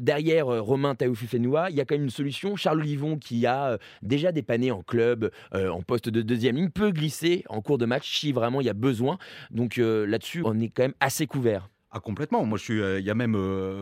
derrière 0.00 0.48
euh, 0.48 0.60
Romain 0.60 0.94
Taoufifenoua, 0.94 1.70
il 1.70 1.76
y 1.76 1.80
a 1.80 1.84
quand 1.84 1.94
même 1.94 2.04
une 2.04 2.10
solution. 2.10 2.56
Charles 2.56 2.80
Olivon, 2.80 3.16
qui 3.18 3.46
a 3.46 3.72
euh, 3.72 3.78
déjà 4.02 4.32
dépanné 4.32 4.70
en 4.70 4.82
club, 4.82 5.30
euh, 5.54 5.68
en 5.68 5.82
poste 5.82 6.08
de 6.08 6.22
deuxième 6.22 6.56
ligne, 6.56 6.70
peut 6.70 6.90
glisser 6.90 7.44
en 7.48 7.60
cours 7.60 7.78
de 7.78 7.86
match 7.86 8.18
si 8.18 8.32
vraiment 8.32 8.60
il 8.60 8.66
y 8.66 8.70
a 8.70 8.74
besoin. 8.74 9.18
Donc 9.50 9.76
là-dessus, 9.76 10.42
on 10.44 10.58
est 10.60 10.68
quand 10.68 10.82
même 10.82 10.94
assez 11.00 11.26
couvert. 11.26 11.68
Ah, 11.96 12.00
complètement. 12.00 12.44
Moi, 12.44 12.58
je 12.58 12.64
suis. 12.64 12.80
Il 12.98 13.04
y 13.04 13.10
a 13.10 13.14
même 13.14 13.36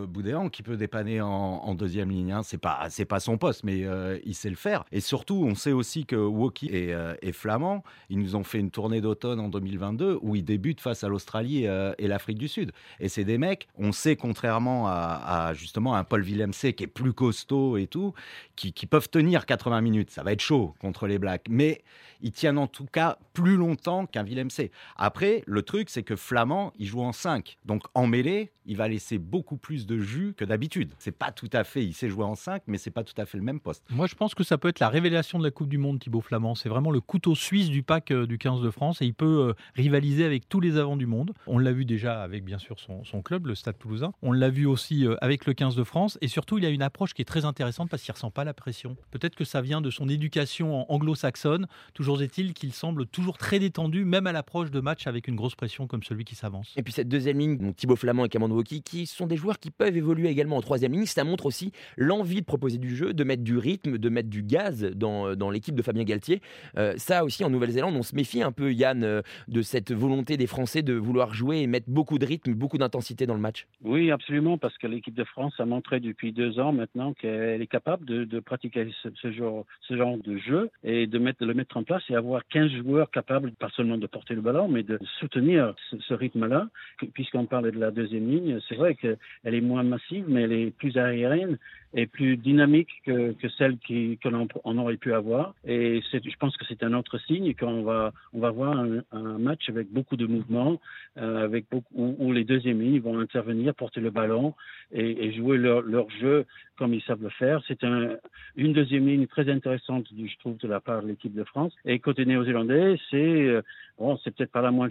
Boudéan 0.06 0.50
qui 0.50 0.62
peut 0.62 0.76
dépanner 0.76 1.22
en, 1.22 1.74
deuxième 1.74 2.10
ligne. 2.10 2.32
Hein. 2.32 2.42
C'est 2.42 2.58
pas, 2.58 2.86
c'est 2.90 3.06
pas 3.06 3.20
son 3.20 3.38
poste, 3.38 3.64
mais 3.64 3.86
il 4.26 4.34
sait 4.34 4.50
le 4.50 4.56
faire. 4.56 4.84
Et 4.92 5.00
surtout, 5.00 5.46
on 5.46 5.54
sait 5.54 5.72
aussi 5.72 6.04
que 6.04 6.16
Woki 6.16 6.66
et, 6.66 7.32
Flamand, 7.32 7.82
ils 8.10 8.18
nous 8.18 8.36
ont 8.36 8.44
fait 8.44 8.58
une 8.58 8.70
tournée 8.70 9.00
d'automne 9.00 9.40
en 9.40 9.48
2022 9.48 10.18
où 10.20 10.36
ils 10.36 10.44
débutent 10.44 10.82
face 10.82 11.04
à 11.04 11.08
l'Australie 11.08 11.64
et 11.64 12.06
l'Afrique 12.06 12.36
du 12.36 12.48
Sud. 12.48 12.72
Et 13.00 13.08
c'est 13.08 13.24
des 13.24 13.38
mecs, 13.38 13.66
on 13.78 13.92
sait 13.92 14.16
contrairement 14.16 14.88
à, 14.88 15.52
justement 15.54 15.94
un 15.94 16.04
Paul 16.04 16.20
Villemc 16.20 16.50
qui 16.50 16.84
est 16.84 16.86
plus 16.86 17.14
costaud 17.14 17.78
et 17.78 17.86
tout, 17.86 18.12
qui, 18.56 18.74
qui, 18.74 18.84
peuvent 18.84 19.08
tenir 19.08 19.46
80 19.46 19.80
minutes. 19.80 20.10
Ça 20.10 20.22
va 20.22 20.32
être 20.32 20.40
chaud 20.40 20.74
contre 20.80 21.06
les 21.06 21.18
Blacks, 21.18 21.46
mais 21.48 21.82
ils 22.22 22.32
tiennent 22.32 22.58
en 22.58 22.66
tout 22.66 22.86
cas 22.86 23.18
plus 23.32 23.56
longtemps 23.56 24.06
qu'un 24.06 24.22
Villemc. 24.22 24.48
Après, 24.96 25.42
le 25.46 25.62
truc, 25.62 25.90
c'est 25.90 26.02
que 26.02 26.16
Flamand, 26.16 26.72
il 26.78 26.86
joue 26.86 27.02
en 27.02 27.12
5. 27.12 27.58
Donc 27.64 27.82
en 27.94 28.01
mêlée, 28.06 28.52
il 28.64 28.76
va 28.76 28.88
laisser 28.88 29.18
beaucoup 29.18 29.56
plus 29.56 29.86
de 29.86 29.98
jus 29.98 30.34
que 30.36 30.44
d'habitude. 30.44 30.92
C'est 30.98 31.16
pas 31.16 31.32
tout 31.32 31.50
à 31.52 31.64
fait, 31.64 31.84
il 31.84 31.94
sait 31.94 32.08
jouer 32.08 32.24
en 32.24 32.34
5, 32.34 32.62
mais 32.66 32.78
c'est 32.78 32.90
pas 32.90 33.04
tout 33.04 33.14
à 33.20 33.26
fait 33.26 33.38
le 33.38 33.44
même 33.44 33.60
poste. 33.60 33.84
Moi, 33.90 34.06
je 34.06 34.14
pense 34.14 34.34
que 34.34 34.44
ça 34.44 34.58
peut 34.58 34.68
être 34.68 34.80
la 34.80 34.88
révélation 34.88 35.38
de 35.38 35.44
la 35.44 35.50
Coupe 35.50 35.68
du 35.68 35.78
Monde, 35.78 35.98
Thibaut 35.98 36.20
Flamand. 36.20 36.54
C'est 36.54 36.68
vraiment 36.68 36.90
le 36.90 37.00
couteau 37.00 37.34
suisse 37.34 37.68
du 37.68 37.82
pack 37.82 38.10
euh, 38.10 38.26
du 38.26 38.38
15 38.38 38.60
de 38.60 38.70
France 38.70 39.02
et 39.02 39.06
il 39.06 39.14
peut 39.14 39.48
euh, 39.48 39.54
rivaliser 39.74 40.24
avec 40.24 40.48
tous 40.48 40.60
les 40.60 40.76
avants 40.76 40.96
du 40.96 41.06
monde. 41.06 41.32
On 41.46 41.58
l'a 41.58 41.72
vu 41.72 41.84
déjà 41.84 42.22
avec, 42.22 42.44
bien 42.44 42.58
sûr, 42.58 42.76
son, 42.78 43.22
club, 43.22 43.46
le 43.46 43.54
Stade 43.54 43.78
Toulousain. 43.78 44.12
On 44.22 44.32
l'a 44.32 44.50
vu 44.50 44.66
aussi 44.66 45.06
euh, 45.06 45.16
avec 45.20 45.46
le 45.46 45.54
15 45.54 45.76
de 45.76 45.84
France 45.84 46.18
et 46.20 46.28
surtout, 46.28 46.58
il 46.58 46.66
a 46.66 46.70
une 46.70 46.82
approche 46.82 47.14
qui 47.14 47.22
est 47.22 47.26
très 47.26 47.44
intéressante 47.44 47.90
parce 47.90 48.02
qu'il 48.02 48.12
ressent 48.12 48.30
pas 48.30 48.44
la 48.44 48.54
pression. 48.54 48.96
Peut-être 49.10 49.34
que 49.34 49.44
ça 49.44 49.60
vient 49.60 49.80
de 49.80 49.90
son 49.90 50.08
éducation 50.08 50.90
anglo-saxonne. 50.92 51.66
Toujours 51.94 52.22
est-il 52.22 52.54
qu'il 52.54 52.72
semble 52.72 53.06
toujours 53.06 53.38
très 53.38 53.58
détendu, 53.58 54.04
même 54.04 54.26
à 54.26 54.32
l'approche 54.32 54.70
de 54.70 54.80
matchs 54.80 55.06
avec 55.06 55.28
une 55.28 55.36
grosse 55.36 55.54
pression 55.54 55.86
comme 55.86 56.02
celui 56.02 56.24
qui 56.24 56.34
s'avance. 56.34 56.72
Et 56.76 56.82
puis 56.82 56.92
cette 56.92 57.08
deuxième 57.08 57.38
ligne, 57.38 57.58
donc 57.58 57.76
Thibaut 57.76 57.91
Flamand 57.96 58.24
et 58.24 58.28
Camando 58.28 58.54
Woki, 58.54 58.82
qui 58.82 59.06
sont 59.06 59.26
des 59.26 59.36
joueurs 59.36 59.58
qui 59.58 59.70
peuvent 59.70 59.96
évoluer 59.96 60.28
également 60.28 60.56
en 60.56 60.60
troisième 60.60 60.92
ligne, 60.92 61.06
ça 61.06 61.24
montre 61.24 61.46
aussi 61.46 61.72
l'envie 61.96 62.40
de 62.40 62.46
proposer 62.46 62.78
du 62.78 62.94
jeu, 62.94 63.12
de 63.12 63.24
mettre 63.24 63.42
du 63.42 63.56
rythme, 63.56 63.98
de 63.98 64.08
mettre 64.08 64.28
du 64.28 64.42
gaz 64.42 64.84
dans, 64.94 65.34
dans 65.34 65.50
l'équipe 65.50 65.74
de 65.74 65.82
Fabien 65.82 66.04
Galtier. 66.04 66.40
Euh, 66.76 66.94
ça 66.96 67.24
aussi 67.24 67.44
en 67.44 67.50
Nouvelle-Zélande, 67.50 67.94
on 67.96 68.02
se 68.02 68.14
méfie 68.14 68.42
un 68.42 68.52
peu, 68.52 68.72
Yann, 68.72 69.04
euh, 69.04 69.22
de 69.48 69.62
cette 69.62 69.92
volonté 69.92 70.36
des 70.36 70.46
Français 70.46 70.82
de 70.82 70.94
vouloir 70.94 71.34
jouer 71.34 71.60
et 71.60 71.66
mettre 71.66 71.88
beaucoup 71.88 72.18
de 72.18 72.26
rythme, 72.26 72.54
beaucoup 72.54 72.78
d'intensité 72.78 73.26
dans 73.26 73.34
le 73.34 73.40
match. 73.40 73.66
Oui, 73.82 74.10
absolument, 74.10 74.58
parce 74.58 74.76
que 74.78 74.86
l'équipe 74.86 75.14
de 75.14 75.24
France 75.24 75.54
a 75.58 75.64
montré 75.64 76.00
depuis 76.00 76.32
deux 76.32 76.58
ans 76.58 76.72
maintenant 76.72 77.12
qu'elle 77.14 77.62
est 77.62 77.66
capable 77.66 78.04
de, 78.06 78.40
pratiquer 78.40 78.88
ce, 79.02 79.32
genre, 79.32 79.64
ce 79.82 79.94
de 79.94 80.38
jeu 80.38 80.70
et 80.82 81.06
de, 81.06 81.18
mettre, 81.18 81.40
de 81.40 81.46
le 81.46 81.54
mettre 81.54 81.76
en 81.76 81.84
place 81.84 82.02
et 82.10 82.14
avoir 82.14 82.42
15 82.48 82.70
joueurs 82.82 83.10
capables, 83.10 83.52
pas 83.52 83.70
seulement 83.76 83.98
de 83.98 84.06
porter 84.06 84.34
le 84.34 84.40
ballon, 84.40 84.68
mais 84.68 84.82
de 84.82 84.98
soutenir 85.18 85.74
ce, 85.90 86.14
rythme-là. 86.14 86.68
Puisqu'on 87.14 87.46
parlait 87.46 87.72
de 87.72 87.78
la 87.82 87.90
deuxième 87.90 88.28
ligne, 88.28 88.58
c'est 88.68 88.76
vrai 88.76 88.94
qu'elle 88.94 89.18
est 89.44 89.60
moins 89.60 89.82
massive, 89.82 90.24
mais 90.28 90.42
elle 90.42 90.52
est 90.52 90.70
plus 90.70 90.96
aérienne 90.96 91.58
et 91.94 92.06
plus 92.06 92.36
dynamique 92.36 92.90
que, 93.04 93.32
que 93.32 93.48
celle 93.50 93.78
qui, 93.78 94.18
que 94.22 94.28
l'on 94.28 94.48
on 94.64 94.78
aurait 94.78 94.96
pu 94.96 95.12
avoir. 95.12 95.54
Et 95.64 96.00
je 96.12 96.36
pense 96.38 96.56
que 96.56 96.64
c'est 96.66 96.82
un 96.82 96.92
autre 96.94 97.18
signe 97.18 97.54
qu'on 97.54 97.82
va, 97.82 98.12
on 98.32 98.40
va 98.40 98.50
voir 98.50 98.78
un, 98.78 99.38
match 99.38 99.68
avec 99.68 99.90
beaucoup 99.90 100.16
de 100.16 100.26
mouvements, 100.26 100.80
euh, 101.18 101.44
avec 101.44 101.66
beaucoup, 101.70 102.16
où, 102.18 102.32
les 102.32 102.44
deuxièmes 102.44 102.80
lignes 102.80 103.00
vont 103.00 103.18
intervenir, 103.18 103.74
porter 103.74 104.00
le 104.00 104.10
ballon 104.10 104.54
et, 104.92 105.26
et 105.26 105.32
jouer 105.32 105.58
leur, 105.58 105.82
leur 105.82 106.08
jeu 106.10 106.46
comme 106.82 106.94
ils 106.94 107.02
savent 107.02 107.22
le 107.22 107.30
faire. 107.30 107.62
C'est 107.68 107.84
un, 107.84 108.16
une 108.56 108.72
deuxième 108.72 109.06
ligne 109.06 109.26
très 109.26 109.48
intéressante, 109.48 110.06
je 110.10 110.38
trouve, 110.38 110.56
de 110.58 110.68
la 110.68 110.80
part 110.80 111.02
de 111.02 111.08
l'équipe 111.08 111.34
de 111.34 111.44
France. 111.44 111.72
Et 111.84 111.98
côté 111.98 112.24
néo-zélandais, 112.24 112.98
c'est 113.10 113.16
euh, 113.16 113.62
bon, 113.98 114.18
c'est 114.22 114.34
peut-être 114.34 114.50
pas 114.50 114.62
la, 114.62 114.70
moins, 114.70 114.88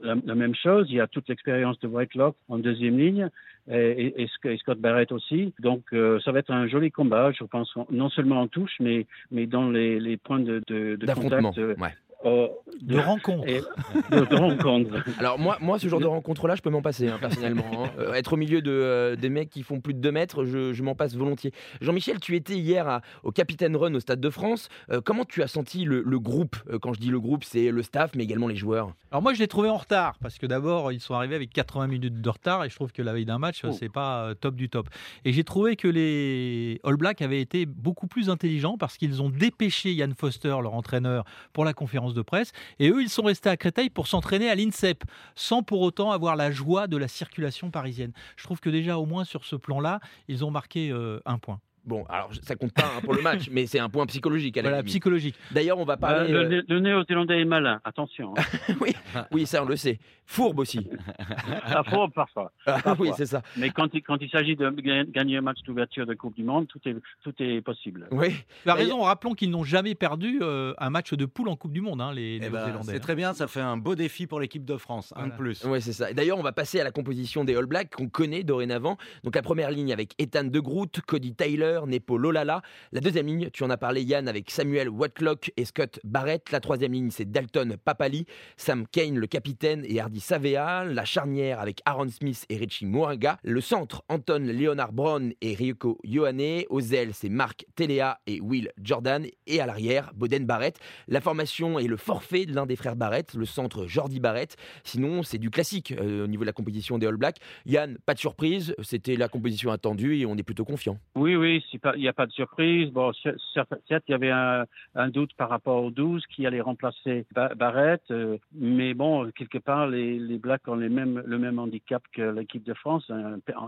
la, 0.00 0.34
même 0.34 0.54
chose. 0.54 0.86
Il 0.88 0.96
y 0.96 1.00
a 1.00 1.06
toute 1.06 1.28
l'expérience 1.28 1.78
de 1.80 1.88
Whitelock 1.88 2.36
en 2.48 2.58
deuxième 2.58 2.98
ligne 2.98 3.28
et, 3.70 4.22
et, 4.22 4.56
Scott 4.58 4.78
Barrett 4.78 5.10
aussi. 5.12 5.52
Donc 5.60 5.84
euh, 5.92 6.20
ça 6.20 6.32
va 6.32 6.38
être 6.38 6.50
un 6.50 6.66
joli 6.66 6.90
combat, 6.90 7.32
je 7.32 7.44
pense, 7.44 7.72
non 7.90 8.08
seulement 8.10 8.40
en 8.40 8.48
touche, 8.48 8.76
mais, 8.80 9.06
mais 9.30 9.46
dans 9.46 9.70
les, 9.70 9.98
les 9.98 10.16
points 10.16 10.40
de, 10.40 10.62
de, 10.66 10.96
de 10.96 11.12
contact. 11.12 11.58
Euh, 11.58 11.74
ouais. 11.78 11.94
Euh, 12.24 12.48
de, 12.80 12.98
rencontres. 12.98 13.46
de, 13.46 15.18
Alors 15.18 15.38
moi, 15.38 15.58
moi, 15.60 15.78
ce 15.78 15.88
genre 15.88 16.00
de 16.00 16.06
rencontre-là, 16.06 16.54
je 16.54 16.62
peux 16.62 16.70
m'en 16.70 16.82
passer 16.82 17.08
hein, 17.08 17.18
personnellement. 17.20 17.84
Hein. 17.84 17.90
Euh, 17.98 18.14
être 18.14 18.32
au 18.32 18.36
milieu 18.36 18.62
de 18.62 18.70
euh, 18.70 19.16
des 19.16 19.28
mecs 19.28 19.50
qui 19.50 19.62
font 19.62 19.80
plus 19.80 19.94
de 19.94 20.00
2 20.00 20.12
mètres, 20.12 20.44
je, 20.44 20.82
m'en 20.82 20.94
passe 20.94 21.14
volontiers. 21.14 21.52
Jean-Michel, 21.80 22.18
tu 22.18 22.34
étais 22.34 22.56
hier 22.56 23.00
au 23.22 23.32
Capitaine 23.32 23.76
Run 23.76 23.94
au 23.94 24.00
Stade 24.00 24.20
de 24.20 24.30
France. 24.30 24.68
comment 25.04 25.24
tu 25.24 25.42
as 25.42 25.48
senti 25.48 25.84
le, 25.84 26.02
groupe? 26.18 26.56
Quand 26.80 26.92
je 26.94 27.00
dis 27.00 27.10
le 27.10 27.20
groupe, 27.20 27.44
c'est 27.44 27.70
le 27.70 27.82
staff, 27.82 28.12
mais 28.14 28.24
également 28.24 28.48
les 28.48 28.56
joueurs. 28.56 28.92
Alors 29.10 29.22
moi, 29.22 29.34
je 29.34 29.38
l'ai 29.38 29.48
trouvé 29.48 29.68
en 29.68 29.76
retard 29.76 30.18
parce 30.20 30.38
que 30.38 30.46
d'abord, 30.46 30.92
ils 30.92 31.00
sont 31.00 31.14
arrivés 31.14 31.36
avec 31.36 31.50
80 31.50 31.86
minutes 31.86 32.20
de 32.20 32.30
retard 32.30 32.64
et 32.64 32.70
je 32.70 32.74
trouve 32.74 32.92
que 32.92 33.02
la 33.02 33.12
veille 33.12 33.24
d'un 33.24 33.38
match, 33.38 33.62
oh. 33.64 33.72
c'est 33.72 33.92
pas 33.92 34.34
top 34.40 34.56
du 34.56 34.68
top. 34.68 34.88
Et 35.24 35.32
j'ai 35.32 35.44
trouvé 35.44 35.76
que 35.76 35.88
les 35.88 36.80
All 36.84 36.96
Blacks 36.96 37.22
avaient 37.22 37.40
été 37.40 37.66
beaucoup 37.66 38.06
plus 38.06 38.30
intelligents 38.30 38.78
parce 38.78 38.96
qu'ils 38.96 39.22
ont 39.22 39.28
dépêché 39.28 39.92
Yann 39.92 40.14
Foster, 40.14 40.56
leur 40.62 40.74
entraîneur, 40.74 41.24
pour 41.52 41.64
la 41.64 41.72
conférence 41.72 42.05
de 42.14 42.22
presse. 42.22 42.52
Et 42.78 42.90
eux, 42.90 43.02
ils 43.02 43.08
sont 43.08 43.22
restés 43.22 43.48
à 43.48 43.56
Créteil 43.56 43.90
pour 43.90 44.06
s'entraîner 44.06 44.48
à 44.50 44.54
l'INSEP, 44.54 45.04
sans 45.34 45.62
pour 45.62 45.80
autant 45.80 46.10
avoir 46.10 46.36
la 46.36 46.50
joie 46.50 46.86
de 46.86 46.96
la 46.96 47.08
circulation 47.08 47.70
parisienne. 47.70 48.12
Je 48.36 48.44
trouve 48.44 48.60
que 48.60 48.70
déjà, 48.70 48.98
au 48.98 49.06
moins 49.06 49.24
sur 49.24 49.44
ce 49.44 49.56
plan-là, 49.56 50.00
ils 50.28 50.44
ont 50.44 50.50
marqué 50.50 50.90
euh, 50.90 51.20
un 51.24 51.38
point. 51.38 51.60
Bon, 51.86 52.04
alors 52.08 52.30
ça 52.42 52.56
compte 52.56 52.72
pas 52.72 52.82
hein, 52.96 53.00
pour 53.04 53.14
le 53.14 53.22
match, 53.22 53.48
mais 53.50 53.66
c'est 53.66 53.78
un 53.78 53.88
point 53.88 54.06
psychologique. 54.06 54.56
À 54.58 54.62
la 54.62 54.68
voilà, 54.70 54.82
psychologique. 54.82 55.36
D'ailleurs, 55.52 55.78
on 55.78 55.84
va 55.84 55.96
parler. 55.96 56.32
Euh, 56.32 56.62
le, 56.66 56.80
néo-zélandais 56.80 57.40
est 57.40 57.44
malin, 57.44 57.80
attention. 57.84 58.34
Hein. 58.36 58.74
oui, 58.80 58.92
oui, 59.30 59.46
ça 59.46 59.62
on 59.62 59.66
le 59.66 59.76
sait. 59.76 59.98
Fourbe 60.28 60.58
aussi. 60.58 60.88
ah, 61.64 61.84
fourbe 61.84 62.12
parfois. 62.12 62.50
Ah, 62.66 62.96
oui, 62.98 63.10
c'est 63.16 63.26
ça. 63.26 63.42
Mais 63.56 63.70
quand 63.70 63.94
il, 63.94 64.02
quand 64.02 64.16
il 64.20 64.28
s'agit 64.28 64.56
de 64.56 64.68
gagner 65.10 65.36
un 65.36 65.40
match 65.40 65.58
d'ouverture 65.64 66.04
de 66.04 66.14
Coupe 66.14 66.34
du 66.34 66.42
Monde, 66.42 66.66
tout 66.66 66.80
est, 66.84 66.96
tout 67.22 67.32
est 67.38 67.60
possible. 67.60 68.08
Oui. 68.10 68.34
As 68.66 68.74
raison, 68.74 69.02
rappelons 69.02 69.34
qu'ils 69.34 69.50
n'ont 69.50 69.62
jamais 69.62 69.94
perdu 69.94 70.40
euh, 70.42 70.74
un 70.78 70.90
match 70.90 71.14
de 71.14 71.24
poule 71.26 71.48
en 71.48 71.54
Coupe 71.54 71.72
du 71.72 71.80
Monde, 71.80 72.00
hein, 72.00 72.12
les 72.12 72.36
eh 72.36 72.40
ben, 72.40 72.50
Néo-Zélandais. 72.50 72.92
c'est 72.92 73.00
très 73.00 73.14
bien, 73.14 73.34
ça 73.34 73.46
fait 73.46 73.60
un 73.60 73.76
beau 73.76 73.94
défi 73.94 74.26
pour 74.26 74.40
l'équipe 74.40 74.64
de 74.64 74.76
France, 74.76 75.14
un 75.16 75.28
de 75.28 75.32
plus. 75.32 75.64
Oui, 75.64 75.80
c'est 75.80 75.92
ça. 75.92 76.12
D'ailleurs, 76.12 76.38
on 76.38 76.42
va 76.42 76.52
passer 76.52 76.80
à 76.80 76.84
la 76.84 76.90
composition 76.90 77.44
des 77.44 77.54
All 77.54 77.66
Blacks 77.66 77.94
qu'on 77.94 78.08
connaît 78.08 78.42
dorénavant. 78.42 78.96
Donc 79.22 79.36
la 79.36 79.42
première 79.42 79.70
ligne 79.70 79.92
avec 79.92 80.14
Ethan 80.18 80.44
De 80.44 80.58
Groot, 80.58 81.00
Cody 81.06 81.34
Taylor, 81.34 81.75
Nepo 81.84 82.16
Lolala. 82.16 82.62
La 82.92 83.00
deuxième 83.00 83.26
ligne, 83.26 83.50
tu 83.52 83.64
en 83.64 83.70
as 83.70 83.76
parlé 83.76 84.02
Yann, 84.02 84.28
avec 84.28 84.50
Samuel 84.50 84.88
Watlock 84.88 85.52
et 85.56 85.64
Scott 85.64 86.00
Barrett. 86.04 86.50
La 86.52 86.60
troisième 86.60 86.92
ligne, 86.92 87.10
c'est 87.10 87.30
Dalton 87.30 87.76
Papali, 87.84 88.26
Sam 88.56 88.86
Kane, 88.86 89.18
le 89.18 89.26
capitaine, 89.26 89.84
et 89.86 90.00
Hardy 90.00 90.20
Savea. 90.20 90.84
La 90.84 91.04
charnière 91.04 91.60
avec 91.60 91.82
Aaron 91.84 92.08
Smith 92.08 92.46
et 92.48 92.56
Richie 92.56 92.86
Moraga. 92.86 93.38
Le 93.42 93.60
centre, 93.60 94.02
Anton 94.08 94.38
Leonard 94.38 94.92
Brown 94.92 95.32
et 95.40 95.54
Ryuko 95.54 95.98
Yohane. 96.04 96.62
Aux 96.70 96.80
ailes, 96.80 97.12
c'est 97.12 97.28
Marc 97.28 97.66
Telea 97.74 98.20
et 98.26 98.40
Will 98.40 98.70
Jordan. 98.80 99.26
Et 99.46 99.60
à 99.60 99.66
l'arrière, 99.66 100.12
Boden 100.14 100.46
Barrett. 100.46 100.78
La 101.08 101.20
formation 101.20 101.78
est 101.78 101.88
le 101.88 101.96
forfait 101.96 102.46
de 102.46 102.54
l'un 102.54 102.66
des 102.66 102.76
frères 102.76 102.96
Barrett, 102.96 103.34
le 103.34 103.44
centre 103.44 103.86
Jordi 103.86 104.20
Barrett. 104.20 104.56
Sinon, 104.84 105.22
c'est 105.22 105.38
du 105.38 105.50
classique 105.50 105.92
euh, 105.92 106.24
au 106.24 106.26
niveau 106.26 106.44
de 106.44 106.46
la 106.46 106.52
composition 106.52 106.98
des 106.98 107.06
All 107.06 107.16
Blacks. 107.16 107.38
Yann, 107.64 107.98
pas 108.06 108.14
de 108.14 108.18
surprise, 108.18 108.74
c'était 108.82 109.16
la 109.16 109.28
composition 109.28 109.70
attendue 109.70 110.18
et 110.18 110.26
on 110.26 110.36
est 110.36 110.42
plutôt 110.42 110.64
confiant. 110.64 110.98
Oui, 111.14 111.34
oui, 111.34 111.64
il 111.72 112.00
n'y 112.00 112.08
a 112.08 112.12
pas 112.12 112.26
de 112.26 112.32
surprise. 112.32 112.90
Bon, 112.90 113.12
certes, 113.12 113.72
il 114.08 114.10
y 114.10 114.14
avait 114.14 114.30
un, 114.30 114.66
doute 115.08 115.32
par 115.36 115.48
rapport 115.48 115.84
aux 115.84 115.90
12 115.90 116.24
qui 116.26 116.46
allait 116.46 116.60
remplacer 116.60 117.26
Barrett, 117.32 118.02
euh, 118.10 118.38
mais 118.52 118.94
bon, 118.94 119.30
quelque 119.30 119.58
part, 119.58 119.86
les, 119.86 120.18
les 120.18 120.38
Blacks 120.38 120.66
ont 120.68 120.74
les 120.74 120.88
mêmes, 120.88 121.22
le 121.24 121.38
même 121.38 121.58
handicap 121.58 122.02
que 122.12 122.22
l'équipe 122.22 122.64
de 122.64 122.74
France, 122.74 123.10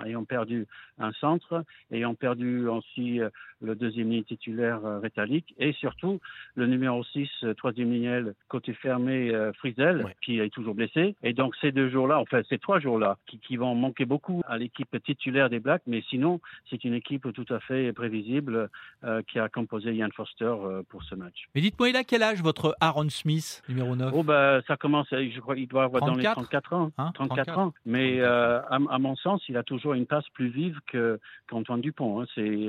ayant 0.05 0.25
perdu 0.25 0.67
un 0.99 1.13
centre, 1.13 1.65
ayant 1.93 2.15
perdu 2.15 2.67
aussi 2.67 3.21
euh, 3.21 3.31
le 3.63 3.75
deuxième 3.75 4.11
ligne 4.11 4.25
titulaire 4.25 4.85
euh, 4.85 4.99
Rétalique, 4.99 5.55
et 5.59 5.73
surtout 5.73 6.21
le 6.55 6.67
numéro 6.67 7.05
6, 7.05 7.29
troisième 7.57 7.93
ligne 7.93 8.33
côté 8.49 8.73
fermé 8.75 9.33
Frizel, 9.59 10.15
qui 10.23 10.41
est 10.41 10.51
toujours 10.51 10.75
blessé. 10.75 11.15
Et 11.23 11.33
donc 11.33 11.55
ces 11.61 11.73
deux 11.73 11.89
jours-là, 11.89 12.19
enfin 12.21 12.43
ces 12.49 12.59
trois 12.59 12.81
jours-là, 12.81 13.17
qui, 13.27 13.39
qui 13.39 13.57
vont 13.57 13.75
manquer 13.75 14.05
beaucoup 14.05 14.43
à 14.47 14.59
l'équipe 14.59 14.97
titulaire 15.05 15.51
des 15.51 15.61
Blacks, 15.61 15.83
mais 15.87 16.03
sinon, 16.09 16.41
c'est 16.71 16.85
une 16.85 16.95
équipe 16.95 17.33
tout 17.33 17.47
à 17.53 17.61
fait 17.61 17.88
prévisible 17.93 18.69
euh, 19.05 19.23
qui 19.23 19.39
a 19.39 19.49
composé 19.49 19.93
Ian 19.93 20.09
Foster 20.15 20.45
euh, 20.45 20.83
pour 20.89 21.03
ce 21.05 21.15
match. 21.15 21.47
Mais 21.55 21.61
dites-moi, 21.61 21.91
il 21.91 21.97
a 21.97 22.05
quel 22.05 22.23
âge 22.23 22.43
votre 22.43 22.77
Aaron 22.81 23.09
Smith, 23.09 23.63
numéro 23.69 23.95
9 23.97 24.13
Oh, 24.15 24.23
bah, 24.23 24.61
ça 24.67 24.77
commence, 24.77 25.07
je 25.11 25.41
crois 25.41 25.55
qu'il 25.55 25.69
doit 25.69 25.85
avoir 25.85 26.05
dans 26.05 26.15
les 26.15 26.25
34 26.25 26.73
ans. 26.73 26.91
34, 27.15 27.49
hein, 27.59 27.63
ans. 27.63 27.75
Mais 27.87 28.21
euh, 28.21 28.61
à, 28.69 28.99
mon 28.99 29.17
sens, 29.17 29.43
il 29.49 29.57
a 29.57 29.63
toujours 29.63 29.95
une 29.95 30.07
passe 30.07 30.29
plus 30.35 30.49
vive 30.49 30.79
qu'Antoine 30.91 31.81
Dupont. 31.81 32.21
Hein. 32.21 32.27
C'est, 32.35 32.69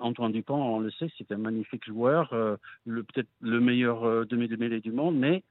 Antoine 0.00 0.32
Dupont, 0.32 0.56
on 0.56 0.80
le 0.80 0.90
sait, 0.92 1.10
c'est 1.18 1.30
un 1.32 1.38
magnifique 1.38 1.84
joueur, 1.86 2.34
le, 2.86 3.02
peut-être 3.02 3.28
le 3.40 3.60
meilleur 3.60 4.26
demi-de-mêlée 4.26 4.80
du 4.80 4.92
monde, 4.92 5.16
mais 5.16 5.42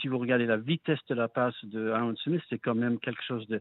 si 0.00 0.08
vous 0.08 0.18
regardez 0.18 0.46
la 0.46 0.56
vitesse 0.56 1.00
de 1.08 1.14
la 1.14 1.28
passe 1.28 1.54
de 1.64 1.90
Aaron 1.90 2.16
Smith, 2.16 2.42
c'est 2.48 2.58
quand 2.58 2.74
même 2.74 2.98
quelque 2.98 3.22
chose 3.26 3.46
de, 3.48 3.60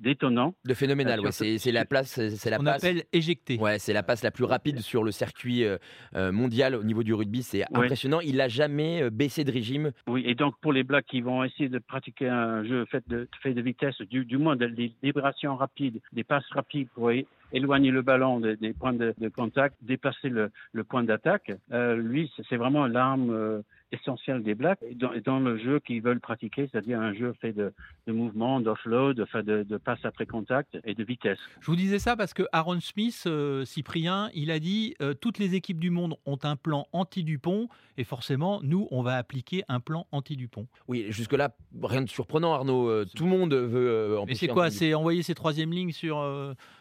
d'étonnant. 0.00 0.54
De, 0.64 0.74
phénoménal, 0.74 1.20
ouais. 1.20 1.32
c'est, 1.32 1.72
la 1.72 1.84
place, 1.84 2.20
c'est 2.28 2.50
la 2.50 2.60
on 2.60 2.64
passe. 2.64 2.84
appelle 2.84 3.04
éjecté. 3.12 3.58
Ouais, 3.58 3.78
c'est 3.78 3.92
la 3.92 4.02
passe 4.02 4.22
la 4.22 4.29
plus 4.30 4.44
rapide 4.44 4.80
sur 4.80 5.04
le 5.04 5.10
circuit 5.10 5.64
euh, 5.64 5.78
euh, 6.14 6.32
mondial 6.32 6.74
au 6.74 6.82
niveau 6.82 7.02
du 7.02 7.14
rugby. 7.14 7.42
C'est 7.42 7.64
impressionnant. 7.74 8.20
Il 8.20 8.36
n'a 8.36 8.48
jamais 8.48 9.02
euh, 9.02 9.10
baissé 9.10 9.44
de 9.44 9.52
régime. 9.52 9.92
Oui, 10.06 10.22
et 10.26 10.34
donc 10.34 10.54
pour 10.60 10.72
les 10.72 10.82
Blacks 10.82 11.06
qui 11.06 11.20
vont 11.20 11.44
essayer 11.44 11.68
de 11.68 11.78
pratiquer 11.78 12.28
un 12.28 12.64
jeu 12.64 12.84
fait 12.86 13.06
de, 13.08 13.28
fait 13.42 13.54
de 13.54 13.60
vitesse, 13.60 14.00
du, 14.02 14.24
du 14.24 14.38
moins 14.38 14.56
des 14.56 14.92
vibrations 15.02 15.56
rapides, 15.56 16.00
des 16.12 16.24
passes 16.24 16.48
rapides 16.50 16.88
pour 16.94 17.10
éloigner 17.52 17.90
le 17.90 18.02
ballon 18.02 18.40
des, 18.40 18.72
points 18.72 18.92
de, 18.92 19.14
contact, 19.34 19.76
dépasser 19.82 20.28
le, 20.28 20.50
point 20.84 21.02
d'attaque, 21.02 21.52
lui, 21.70 22.32
c'est 22.48 22.56
vraiment 22.56 22.86
l'arme 22.86 23.62
essentiel 23.92 24.42
des 24.42 24.54
Blacks 24.54 24.80
dans, 24.94 25.12
dans 25.24 25.40
le 25.40 25.58
jeu 25.58 25.80
qu'ils 25.80 26.02
veulent 26.02 26.20
pratiquer, 26.20 26.68
c'est-à-dire 26.70 27.00
un 27.00 27.12
jeu 27.14 27.34
fait 27.40 27.52
de, 27.52 27.72
de 28.06 28.12
mouvement, 28.12 28.60
d'offload, 28.60 29.20
enfin 29.20 29.42
de, 29.42 29.62
de 29.62 29.76
passe 29.76 30.04
après 30.04 30.26
contact 30.26 30.78
et 30.84 30.94
de 30.94 31.04
vitesse. 31.04 31.38
Je 31.60 31.66
vous 31.66 31.76
disais 31.76 31.98
ça 31.98 32.16
parce 32.16 32.34
que 32.34 32.44
Aaron 32.52 32.80
Smith, 32.80 33.24
euh, 33.26 33.64
Cyprien, 33.64 34.30
il 34.34 34.50
a 34.50 34.58
dit 34.58 34.94
euh, 35.02 35.14
toutes 35.14 35.38
les 35.38 35.54
équipes 35.54 35.80
du 35.80 35.90
monde 35.90 36.14
ont 36.26 36.38
un 36.42 36.56
plan 36.56 36.86
anti-Dupont 36.92 37.68
et 37.96 38.04
forcément, 38.04 38.60
nous, 38.62 38.88
on 38.90 39.02
va 39.02 39.16
appliquer 39.16 39.62
un 39.68 39.80
plan 39.80 40.06
anti-Dupont. 40.12 40.66
Oui, 40.88 41.06
jusque-là, 41.10 41.54
rien 41.82 42.02
de 42.02 42.08
surprenant, 42.08 42.54
Arnaud. 42.54 42.88
Euh, 42.88 43.04
tout 43.14 43.24
le 43.24 43.30
monde 43.30 43.54
veut 43.54 44.18
Mais 44.26 44.34
c'est 44.34 44.48
quoi 44.48 44.70
C'est 44.70 44.94
envoyer 44.94 45.22
ses 45.22 45.34
troisième 45.34 45.72
lignes 45.72 45.92
sur, 45.92 46.16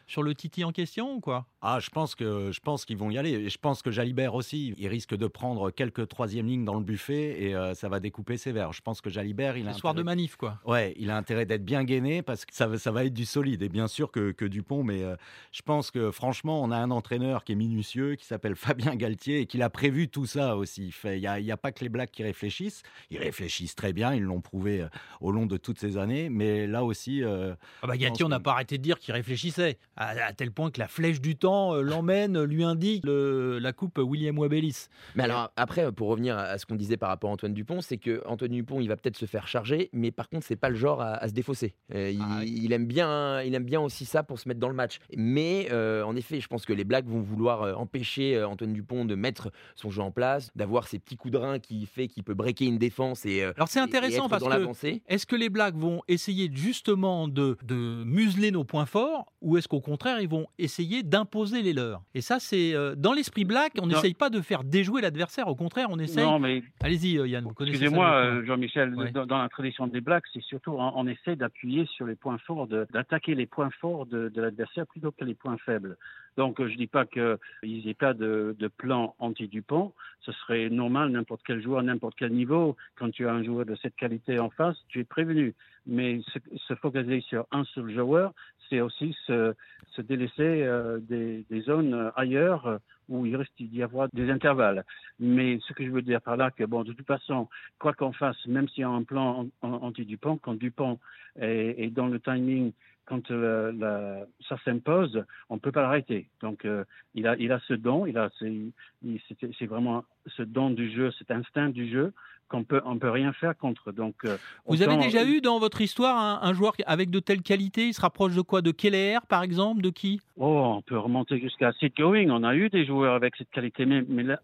sur 0.10 0.24
le 0.24 0.34
Titi 0.34 0.63
en 0.63 0.72
question 0.72 1.13
ou 1.13 1.20
quoi? 1.20 1.46
Ah, 1.62 1.80
je 1.80 1.89
pense 1.89 2.16
que 2.16 2.51
je 2.51 2.60
pense 2.62 2.84
qu'ils 2.84 2.98
vont 2.98 3.12
y 3.12 3.18
aller. 3.18 3.32
Et 3.32 3.50
je 3.50 3.58
pense 3.60 3.84
que 3.84 3.92
Jalibert 3.92 4.34
aussi, 4.34 4.74
il 4.78 4.88
risque 4.88 5.16
de 5.16 5.28
prendre 5.28 5.70
quelques 5.70 6.08
troisième 6.08 6.48
lignes 6.48 6.66
dans 6.66 6.74
le 6.74 6.84
buffet 6.84 7.44
et 7.44 7.56
euh, 7.56 7.75
ça 7.75 7.89
va 7.89 8.00
découper 8.00 8.38
sévère. 8.38 8.74
Je 8.74 8.82
pense 8.82 9.01
que 9.01 9.10
Jalibert, 9.12 9.56
il 9.56 9.68
a. 9.68 9.74
soir 9.74 9.94
de 9.94 10.01
manif, 10.01 10.36
quoi. 10.36 10.58
Ouais, 10.66 10.96
il 10.98 11.12
a 11.12 11.18
intérêt 11.18 11.46
d'être 11.46 11.63
bien 11.63 11.84
gainé 11.84 12.24
parce 12.24 12.46
que 12.46 12.56
ça, 12.56 12.75
ça 12.80 12.92
va 12.92 13.06
être 13.06 13.13
du 13.13 13.25
solide. 13.25 13.62
Et 13.62 13.70
bien 13.70 13.88
sûr 13.88 14.12
que, 14.12 14.32
que 14.32 14.46
Dupont, 14.46 14.84
mais 14.84 15.04
euh, 15.04 15.16
je 15.51 15.62
pense 15.62 15.92
que 15.92 16.10
franchement, 16.10 16.63
on 16.63 16.72
a 16.72 16.78
un 16.78 16.89
entraîneur 16.89 17.44
qui 17.44 17.51
est 17.51 17.56
minutieux, 17.56 18.16
qui 18.16 18.25
s'appelle 18.25 18.56
Fabien 18.56 18.96
Galtier 18.96 19.42
et 19.42 19.46
qui 19.46 19.62
a 19.62 19.70
prévu 19.70 20.08
tout 20.08 20.25
ça 20.25 20.58
aussi. 20.58 20.92
Il 21.04 21.20
n'y 21.20 21.28
a, 21.28 21.34
a, 21.34 21.58
pas 21.58 21.72
que 21.72 21.84
les 21.84 21.89
Blacks 21.89 22.12
qui 22.12 22.24
réfléchissent. 22.24 22.82
Ils 23.12 23.20
réfléchissent 23.20 23.75
très 23.75 23.94
bien, 23.94 24.16
ils 24.16 24.24
l'ont 24.24 24.42
prouvé 24.42 24.82
euh, 24.82 24.88
au 25.22 25.32
long 25.32 25.46
de 25.46 25.58
toutes 25.58 25.78
ces 25.78 25.98
années. 25.98 26.30
Mais 26.30 26.66
là 26.66 26.84
aussi. 26.84 27.22
ah 27.24 27.88
bah 27.88 27.96
Galtier, 27.96 28.25
on 28.25 28.30
n'a 28.30 28.39
pas 28.39 28.54
arrêté 28.54 28.80
de 28.80 28.84
dire 28.84 28.98
qu'il 28.98 29.13
réfléchissait, 29.13 29.78
à, 30.00 30.34
tel 30.34 30.51
point 30.51 30.72
que 30.72 30.79
la 30.79 30.88
flèche 30.88 31.22
du 31.22 31.36
temps 31.36 31.75
l'emmène, 31.75 32.41
lui 32.44 32.63
indique 32.63 33.06
le, 33.06 33.60
la 33.60 33.74
coupe 33.74 33.98
William 33.98 34.38
Wabelis. 34.38 34.88
Mais 35.15 35.24
alors, 35.24 35.51
après, 35.56 35.91
pour 35.91 36.08
revenir 36.08 36.38
à 36.38 36.58
ce 36.58 36.65
qu'on 36.65 36.75
disait 36.75 36.98
par 36.98 37.10
rapport 37.10 37.29
à 37.29 37.34
Antoine 37.34 37.53
Dupont, 37.53 37.82
c'est 37.82 37.98
que 37.98 38.22
Antoine 38.25 38.51
Dupont, 38.51 38.79
il 38.79 38.88
va 38.88 38.96
peut-être 38.96 39.18
se 39.18 39.25
faire 39.25 39.48
charger, 39.48 39.89
mais 39.94 40.12
par 40.12 40.29
contre, 40.29 40.46
c'est 40.46 40.56
pas 40.56 40.70
le 40.70 40.75
genre 40.75 41.01
à, 41.01 41.27
se 41.27 41.34
défausser. 41.34 41.75
Euh, 41.94 42.13
ah 42.22 42.41
il, 42.44 42.72
aime 42.72 42.86
bien, 42.86 43.41
il 43.41 43.53
aime 43.53 43.63
bien 43.63 43.82
aussi 43.82 44.06
ça 44.06 44.24
pour 44.24 44.39
se 44.39 44.48
mettre 44.48 44.60
dans 44.60 44.70
le 44.70 44.75
match. 44.75 45.00
Mais 45.15 45.68
euh, 45.72 46.03
en 46.03 46.15
effet, 46.15 46.39
je 46.39 46.48
pense 46.48 46.65
que 46.65 46.74
les 46.74 46.84
Blacks 46.84 47.06
vont 47.06 47.22
vouloir 47.22 47.63
euh, 47.63 47.74
empêcher 47.74 48.41
Antoine 48.44 48.74
Dupont 48.74 49.06
de 49.06 49.15
mettre 49.15 49.51
son 49.75 49.89
jeu 49.89 50.01
en 50.01 50.12
place, 50.12 50.50
d'avoir 50.56 50.88
ces 50.88 51.00
petits 51.00 51.18
coups 51.18 51.34
de 51.34 51.38
rein 51.38 51.60
qui 51.60 51.86
fait 51.86 52.08
qu'il 52.08 52.24
peut 52.24 52.34
breaker 52.34 52.65
une 52.65 52.77
défense 52.77 53.25
et. 53.25 53.44
Alors 53.44 53.68
c'est 53.68 53.79
intéressant 53.79 54.29
parce 54.29 54.44
que 54.44 55.00
est-ce 55.08 55.25
que 55.25 55.36
les 55.36 55.50
Blacks 55.50 55.75
vont 55.75 56.01
essayer 56.08 56.50
justement 56.53 57.27
de, 57.27 57.58
de 57.63 58.03
museler 58.06 58.51
nos 58.51 58.63
points 58.63 58.86
forts 58.86 59.34
ou 59.41 59.58
est-ce 59.58 59.68
qu'au 59.68 59.82
contraire 59.89 60.22
ils 60.22 60.29
vont 60.29 60.48
essayer 60.58 61.03
d'imposer 61.03 61.62
les 61.62 61.74
leurs 61.74 62.01
Et 62.13 62.22
ça, 62.22 62.39
c'est 62.39 62.74
dans 62.96 63.13
l'esprit 63.13 63.46
Black, 63.46 63.74
on 63.81 63.88
n'essaye 63.88 64.13
pas 64.13 64.29
de 64.29 64.41
faire 64.41 64.63
déjouer 64.63 65.01
l'adversaire. 65.01 65.48
Au 65.48 65.55
contraire, 65.55 65.88
on 65.89 66.00
essaye. 66.00 66.24
Non, 66.24 66.39
mais 66.39 66.63
Allez-y, 66.81 67.17
euh, 67.17 67.27
Yann, 67.27 67.43
vous 67.43 67.53
connaissez 67.53 67.75
Excusez-moi, 67.75 68.12
euh, 68.13 68.46
Jean-Michel, 68.46 68.93
dans, 69.13 69.38
la 69.38 69.50
tradition 69.50 69.88
des 69.88 70.01
Blacks, 70.01 70.24
c'est 70.34 70.41
surtout 70.41 70.75
on, 70.77 71.08
essaie 71.08 71.36
d'appuyer 71.36 71.86
sur 71.86 72.05
les 72.05 72.15
points 72.15 72.38
forts, 72.38 72.67
d'attaquer 72.67 73.36
les 73.36 73.46
points 73.46 73.69
forts 73.81 74.05
de, 74.05 74.31
l'adversaire 74.36 74.88
plutôt 74.88 75.12
que 75.12 75.25
les 75.25 75.36
points 75.36 75.58
faibles. 75.65 75.98
Donc, 76.38 76.58
je 76.60 76.72
ne 76.72 76.77
dis 76.77 76.88
pas 76.88 77.05
qu'ils 77.05 77.38
n'aient 77.86 77.93
pas 77.93 78.13
de, 78.13 78.55
plan 78.77 79.15
anti-Dupont. 79.19 79.93
Ce 80.22 80.31
serait 80.31 80.69
normal, 80.69 81.12
n'importe 81.12 81.41
quel 81.46 81.62
joueur, 81.62 81.84
n'importe 81.84 82.15
quel 82.17 82.31
niveau. 82.31 82.77
Quand 82.96 83.10
tu 83.12 83.27
as 83.27 83.34
un 83.34 83.43
joueur 83.43 83.65
de 83.65 83.75
cette 83.81 83.96
qualité 83.96 84.39
en 84.39 84.50
face, 84.50 84.77
tu 84.88 85.00
es 85.00 85.03
prévenu. 85.03 85.53
Mais 85.86 86.22
se, 86.67 86.75
focaliser 86.75 87.22
sur 87.22 87.46
un 87.51 87.63
seul 87.65 87.93
joueur, 87.93 88.34
c'est 88.70 88.82
aussi 88.82 89.16
se, 89.26 89.54
délaisser 90.00 90.64
euh, 90.64 91.00
des, 91.02 91.62
zones 91.62 92.12
ailleurs 92.16 92.80
où 93.10 93.26
il 93.26 93.36
risque 93.36 93.52
d'y 93.60 93.84
avoir 93.84 94.08
des 94.14 94.30
intervalles. 94.30 94.86
Mais 95.20 95.60
ce 95.68 95.74
que 95.74 95.84
je 95.84 95.92
veux 95.92 96.02
dire 96.02 96.22
par 96.22 96.38
là, 96.38 96.52
que 96.52 96.64
bon, 96.64 96.84
de 96.84 96.94
toute 96.94 97.08
façon, 97.08 97.50
quoi 97.80 97.94
qu'on 97.94 98.14
fasse, 98.14 98.46
même 98.46 98.70
s'il 98.70 98.82
y 98.82 98.86
a 98.86 98.90
un 98.90 99.04
plan 99.04 99.48
anti-Dupont, 99.62 100.38
quand 100.38 100.54
Dupont 100.54 101.00
est, 101.38 101.94
dans 101.94 102.08
le 102.08 102.20
timing, 102.20 102.72
quand 103.10 103.32
euh, 103.32 104.24
ça 104.48 104.58
s'impose, 104.64 105.26
on 105.50 105.56
ne 105.56 105.60
peut 105.60 105.72
pas 105.72 105.82
l'arrêter. 105.82 106.30
Donc, 106.42 106.64
euh, 106.64 106.86
il, 107.16 107.28
a, 107.28 107.36
il 107.38 107.52
a 107.52 107.60
ce 107.68 107.74
don, 107.74 108.06
c'est 108.40 109.66
vraiment 109.66 110.06
ce 110.28 110.44
don 110.44 110.70
du 110.70 110.92
jeu, 110.92 111.12
cet 111.18 111.32
instinct 111.32 111.70
du 111.70 111.90
jeu 111.92 112.14
qu'on 112.50 112.64
peut, 112.64 112.82
on 112.84 112.98
peut 112.98 113.10
rien 113.10 113.32
faire 113.32 113.56
contre. 113.56 113.92
Donc, 113.92 114.16
euh, 114.26 114.38
vous 114.66 114.82
avez 114.82 114.98
déjà 114.98 115.24
eu 115.24 115.40
dans 115.40 115.60
votre 115.60 115.82
histoire 115.82 116.44
un, 116.44 116.54
joueur 116.54 116.74
avec 116.86 117.10
de 117.10 117.20
telles 117.20 117.42
qualités 117.42 117.88
Il 117.88 117.94
se 117.94 118.02
rapproche 118.02 118.36
de 118.36 118.42
quoi? 118.42 118.62
De 118.62 118.72
Keller, 118.72 119.20
par 119.30 119.44
exemple? 119.44 119.82
De 119.82 119.92
qui? 119.92 120.20
Oh, 120.38 120.74
on 120.78 120.82
peut 120.82 120.98
remonter 120.98 121.40
jusqu'à 121.40 121.72
Sid 121.74 121.94
Going. 121.96 122.30
On 122.30 122.44
a 122.44 122.56
eu 122.56 122.70
des 122.70 122.86
joueurs 122.86 123.14
avec 123.14 123.36
cette 123.38 123.52
qualité, 123.52 123.86
mais, 123.86 124.04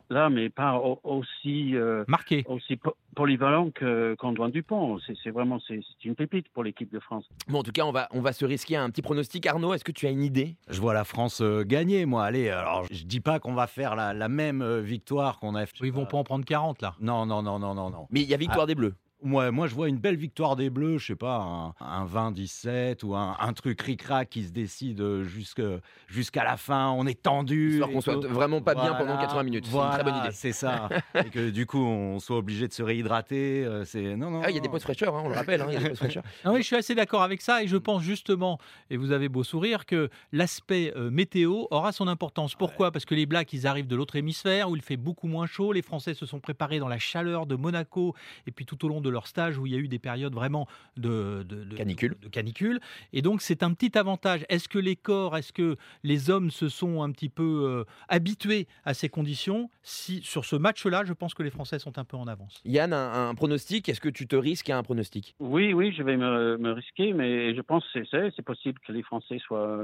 là, 0.10 0.30
mais 0.30 0.50
pas 0.50 0.80
aussi 1.04 1.76
euh, 1.76 2.04
marqué, 2.08 2.44
aussi 2.48 2.78
polyvalent 3.16 3.72
qu'Antoine 3.72 4.52
Dupont. 4.52 5.00
C'est 5.24 5.32
vraiment 5.32 5.60
c'est 5.68 5.82
une 6.04 6.16
pépite 6.16 6.48
pour 6.50 6.64
l'équipe 6.64 6.92
de 6.92 7.00
France. 7.00 7.26
Bon, 7.48 7.60
en 7.60 7.64
tout 7.64 7.72
cas, 7.72 7.86
on 7.86 7.92
va 7.92 8.08
on 8.12 8.22
va 8.22 8.34
se 8.34 8.46
risquer 8.46 8.76
un 8.76 8.90
petit 8.90 9.02
pronostic. 9.02 9.46
Arnaud, 9.48 9.74
est-ce 9.74 9.84
que 9.84 9.92
tu 9.92 10.06
as 10.06 10.12
une 10.12 10.24
idée? 10.24 10.56
Je 10.70 10.80
vois 10.80 10.94
la 10.94 11.06
France 11.06 11.42
euh, 11.42 11.64
gagner, 11.64 12.06
moi. 12.06 12.26
Allez, 12.26 12.50
alors 12.50 12.86
je 12.92 13.04
dis 13.06 13.22
pas 13.22 13.40
qu'on 13.40 13.54
va 13.54 13.68
faire 13.68 13.96
la, 13.96 14.30
même 14.30 14.80
victoire 14.80 15.40
qu'on 15.40 15.56
a. 15.56 15.65
Ils 15.82 15.92
vont 15.92 16.06
pas 16.06 16.18
en 16.18 16.24
prendre 16.24 16.46
40 16.46 16.82
là. 16.82 16.96
Non, 17.00 17.26
non, 17.26 17.42
non, 17.42 17.60
non, 17.60 17.74
non, 17.74 17.90
non. 17.90 18.08
Mais 18.12 18.22
il 18.22 18.30
y 18.30 18.34
a 18.34 18.38
victoire 18.38 18.64
ah. 18.64 18.68
des 18.68 18.76
Bleus. 18.76 18.96
Ouais, 19.24 19.50
moi, 19.50 19.66
je 19.66 19.74
vois 19.74 19.88
une 19.90 19.98
belle 19.98 20.18
victoire 20.18 20.56
des 20.56 20.70
Bleus, 20.70 21.00
je 21.00 21.08
sais 21.08 21.16
pas, 21.16 21.38
un, 21.38 21.74
un 21.80 22.06
20-17 22.06 23.04
ou 23.06 23.16
un, 23.16 23.36
un 23.40 23.54
truc 23.54 23.82
ric-rac 23.82 24.30
qui 24.30 24.44
se 24.44 24.52
décide 24.52 25.00
euh, 25.02 25.24
jusque- 25.24 25.64
jusqu'à 26.08 26.44
la 26.44 26.58
fin. 26.58 26.90
On 26.92 27.08
est 27.08 27.20
tendu. 27.20 27.72
Histoire 27.72 27.90
qu'on 27.90 28.02
soit 28.02 28.28
vraiment 28.28 28.62
pas 28.62 28.76
bien 28.76 28.94
pendant 28.94 29.14
Voilà, 29.14 29.22
80 29.22 29.44
minutes. 29.44 29.66
C'est 29.68 29.76
une 29.78 29.90
très 29.90 30.04
bonne 30.04 30.18
idée. 30.18 30.30
C'est 30.32 30.52
ça. 30.52 30.90
et 31.16 31.30
que 31.30 31.50
du 31.50 31.66
coup, 31.66 31.80
on 31.84 32.20
soit 32.20 32.38
obligé 32.38 32.68
de 32.68 32.74
se 32.74 32.84
réhydrater. 32.84 33.66
euh, 33.66 33.84
C'est 33.86 34.16
non, 34.16 34.30
non. 34.30 34.42
Ah, 34.44 34.52
il 34.52 34.56
y 34.56 34.58
a 34.58 34.62
des 34.62 34.68
non. 34.68 34.74
pauses 34.74 34.84
fraîcheurs, 34.84 35.16
hein, 35.16 35.24
on 35.26 35.30
le 35.30 35.36
rappelle, 35.36 35.62
hein, 35.62 35.68
il 35.70 35.74
y 35.74 35.78
a 35.78 35.80
des 35.80 35.90
pauses 35.90 35.98
fraîcheurs. 35.98 36.24
Ah 36.44 36.52
oui, 36.52 36.62
je 36.62 36.68
suis 36.68 36.76
assez 36.76 36.94
d'accord 36.94 37.24
avec 37.24 37.42
ça 37.42 37.64
et 37.64 37.68
je 37.68 37.78
pense 37.78 38.04
justement, 38.04 38.60
et 38.92 38.98
vous 38.98 39.12
avez 39.12 39.30
beau 39.30 39.44
sourire, 39.44 39.86
que 39.88 40.10
l'aspect 40.34 40.94
euh, 40.96 41.10
météo 41.10 41.66
aura 41.72 41.92
son 41.94 42.08
importance. 42.08 42.54
Pourquoi? 42.54 42.92
Parce 42.92 43.06
que 43.06 43.16
les 43.16 43.26
Blacks, 43.26 43.52
ils 43.54 43.66
arrivent 43.66 43.88
de 43.88 43.96
l'autre 43.96 44.18
hémisphère 44.18 44.70
où 44.70 44.76
il 44.76 44.82
fait 44.84 44.98
beaucoup 44.98 45.28
moins 45.28 45.48
chaud. 45.48 45.72
Les 45.74 45.82
Français 45.82 46.14
se 46.14 46.26
sont 46.28 46.40
préparés 46.40 46.78
dans 46.80 46.90
la 46.90 47.00
chaleur 47.00 47.46
de 47.48 47.56
Monaco 47.56 48.14
et 48.46 48.52
puis 48.52 48.66
tout 48.66 48.84
au 48.86 48.90
long 48.90 49.02
de 49.02 49.10
leur 49.16 49.26
stage 49.28 49.58
où 49.58 49.66
il 49.66 49.74
y 49.74 49.76
a 49.76 49.80
eu 49.80 49.88
des 49.88 50.00
périodes 50.00 50.34
vraiment 50.36 50.68
de, 50.98 51.44
de- 51.44 51.64
de- 51.64 51.76
Canicule. 51.76 52.16
de 52.22 52.28
canicule. 52.30 52.80
Et 53.14 53.22
donc 53.22 53.42
c'est 53.42 53.64
un 53.64 53.74
petit 53.74 53.98
avantage. 53.98 54.46
Est-ce 54.50 54.70
que 54.70 54.78
les 54.80 54.96
corps, 54.96 55.36
est-ce 55.38 55.52
que 55.52 55.76
les 56.04 56.30
hommes 56.30 56.52
se 56.52 56.70
sont 56.70 57.02
un 57.02 57.12
petit 57.12 57.30
peu 57.30 57.50
euh, 57.66 57.84
habitués 58.08 58.68
à 58.84 58.94
ces 58.94 59.10
conditions? 59.10 59.70
Si 59.82 60.22
sur 60.22 60.46
ce 60.46 60.56
match-là, 60.56 61.04
je 61.06 61.14
pense 61.14 61.34
que 61.34 61.44
les 61.44 61.50
Français 61.50 61.80
sont 61.80 61.98
un 61.98 62.04
peu 62.06 62.18
en 62.18 62.28
avance. 62.28 62.62
Yann, 62.66 62.94
un, 62.94 63.30
un 63.30 63.36
pronostic, 63.36 63.90
est-ce 63.90 64.02
que 64.02 64.10
tu 64.10 64.28
te 64.28 64.36
risques 64.36 64.70
à 64.70 64.78
un 64.78 64.84
pronostic? 64.84 65.36
Oui, 65.40 65.74
oui, 65.74 65.94
je 65.98 66.04
vais 66.04 66.18
me, 66.18 66.58
me 66.58 66.72
risquer, 66.72 67.14
mais 67.14 67.56
je 67.56 67.62
pense 67.62 67.84
que 67.94 68.04
c'est- 68.06 68.42
possible 68.46 68.80
que 68.86 68.92
les 68.92 69.02
Français 69.02 69.40
soient 69.40 69.84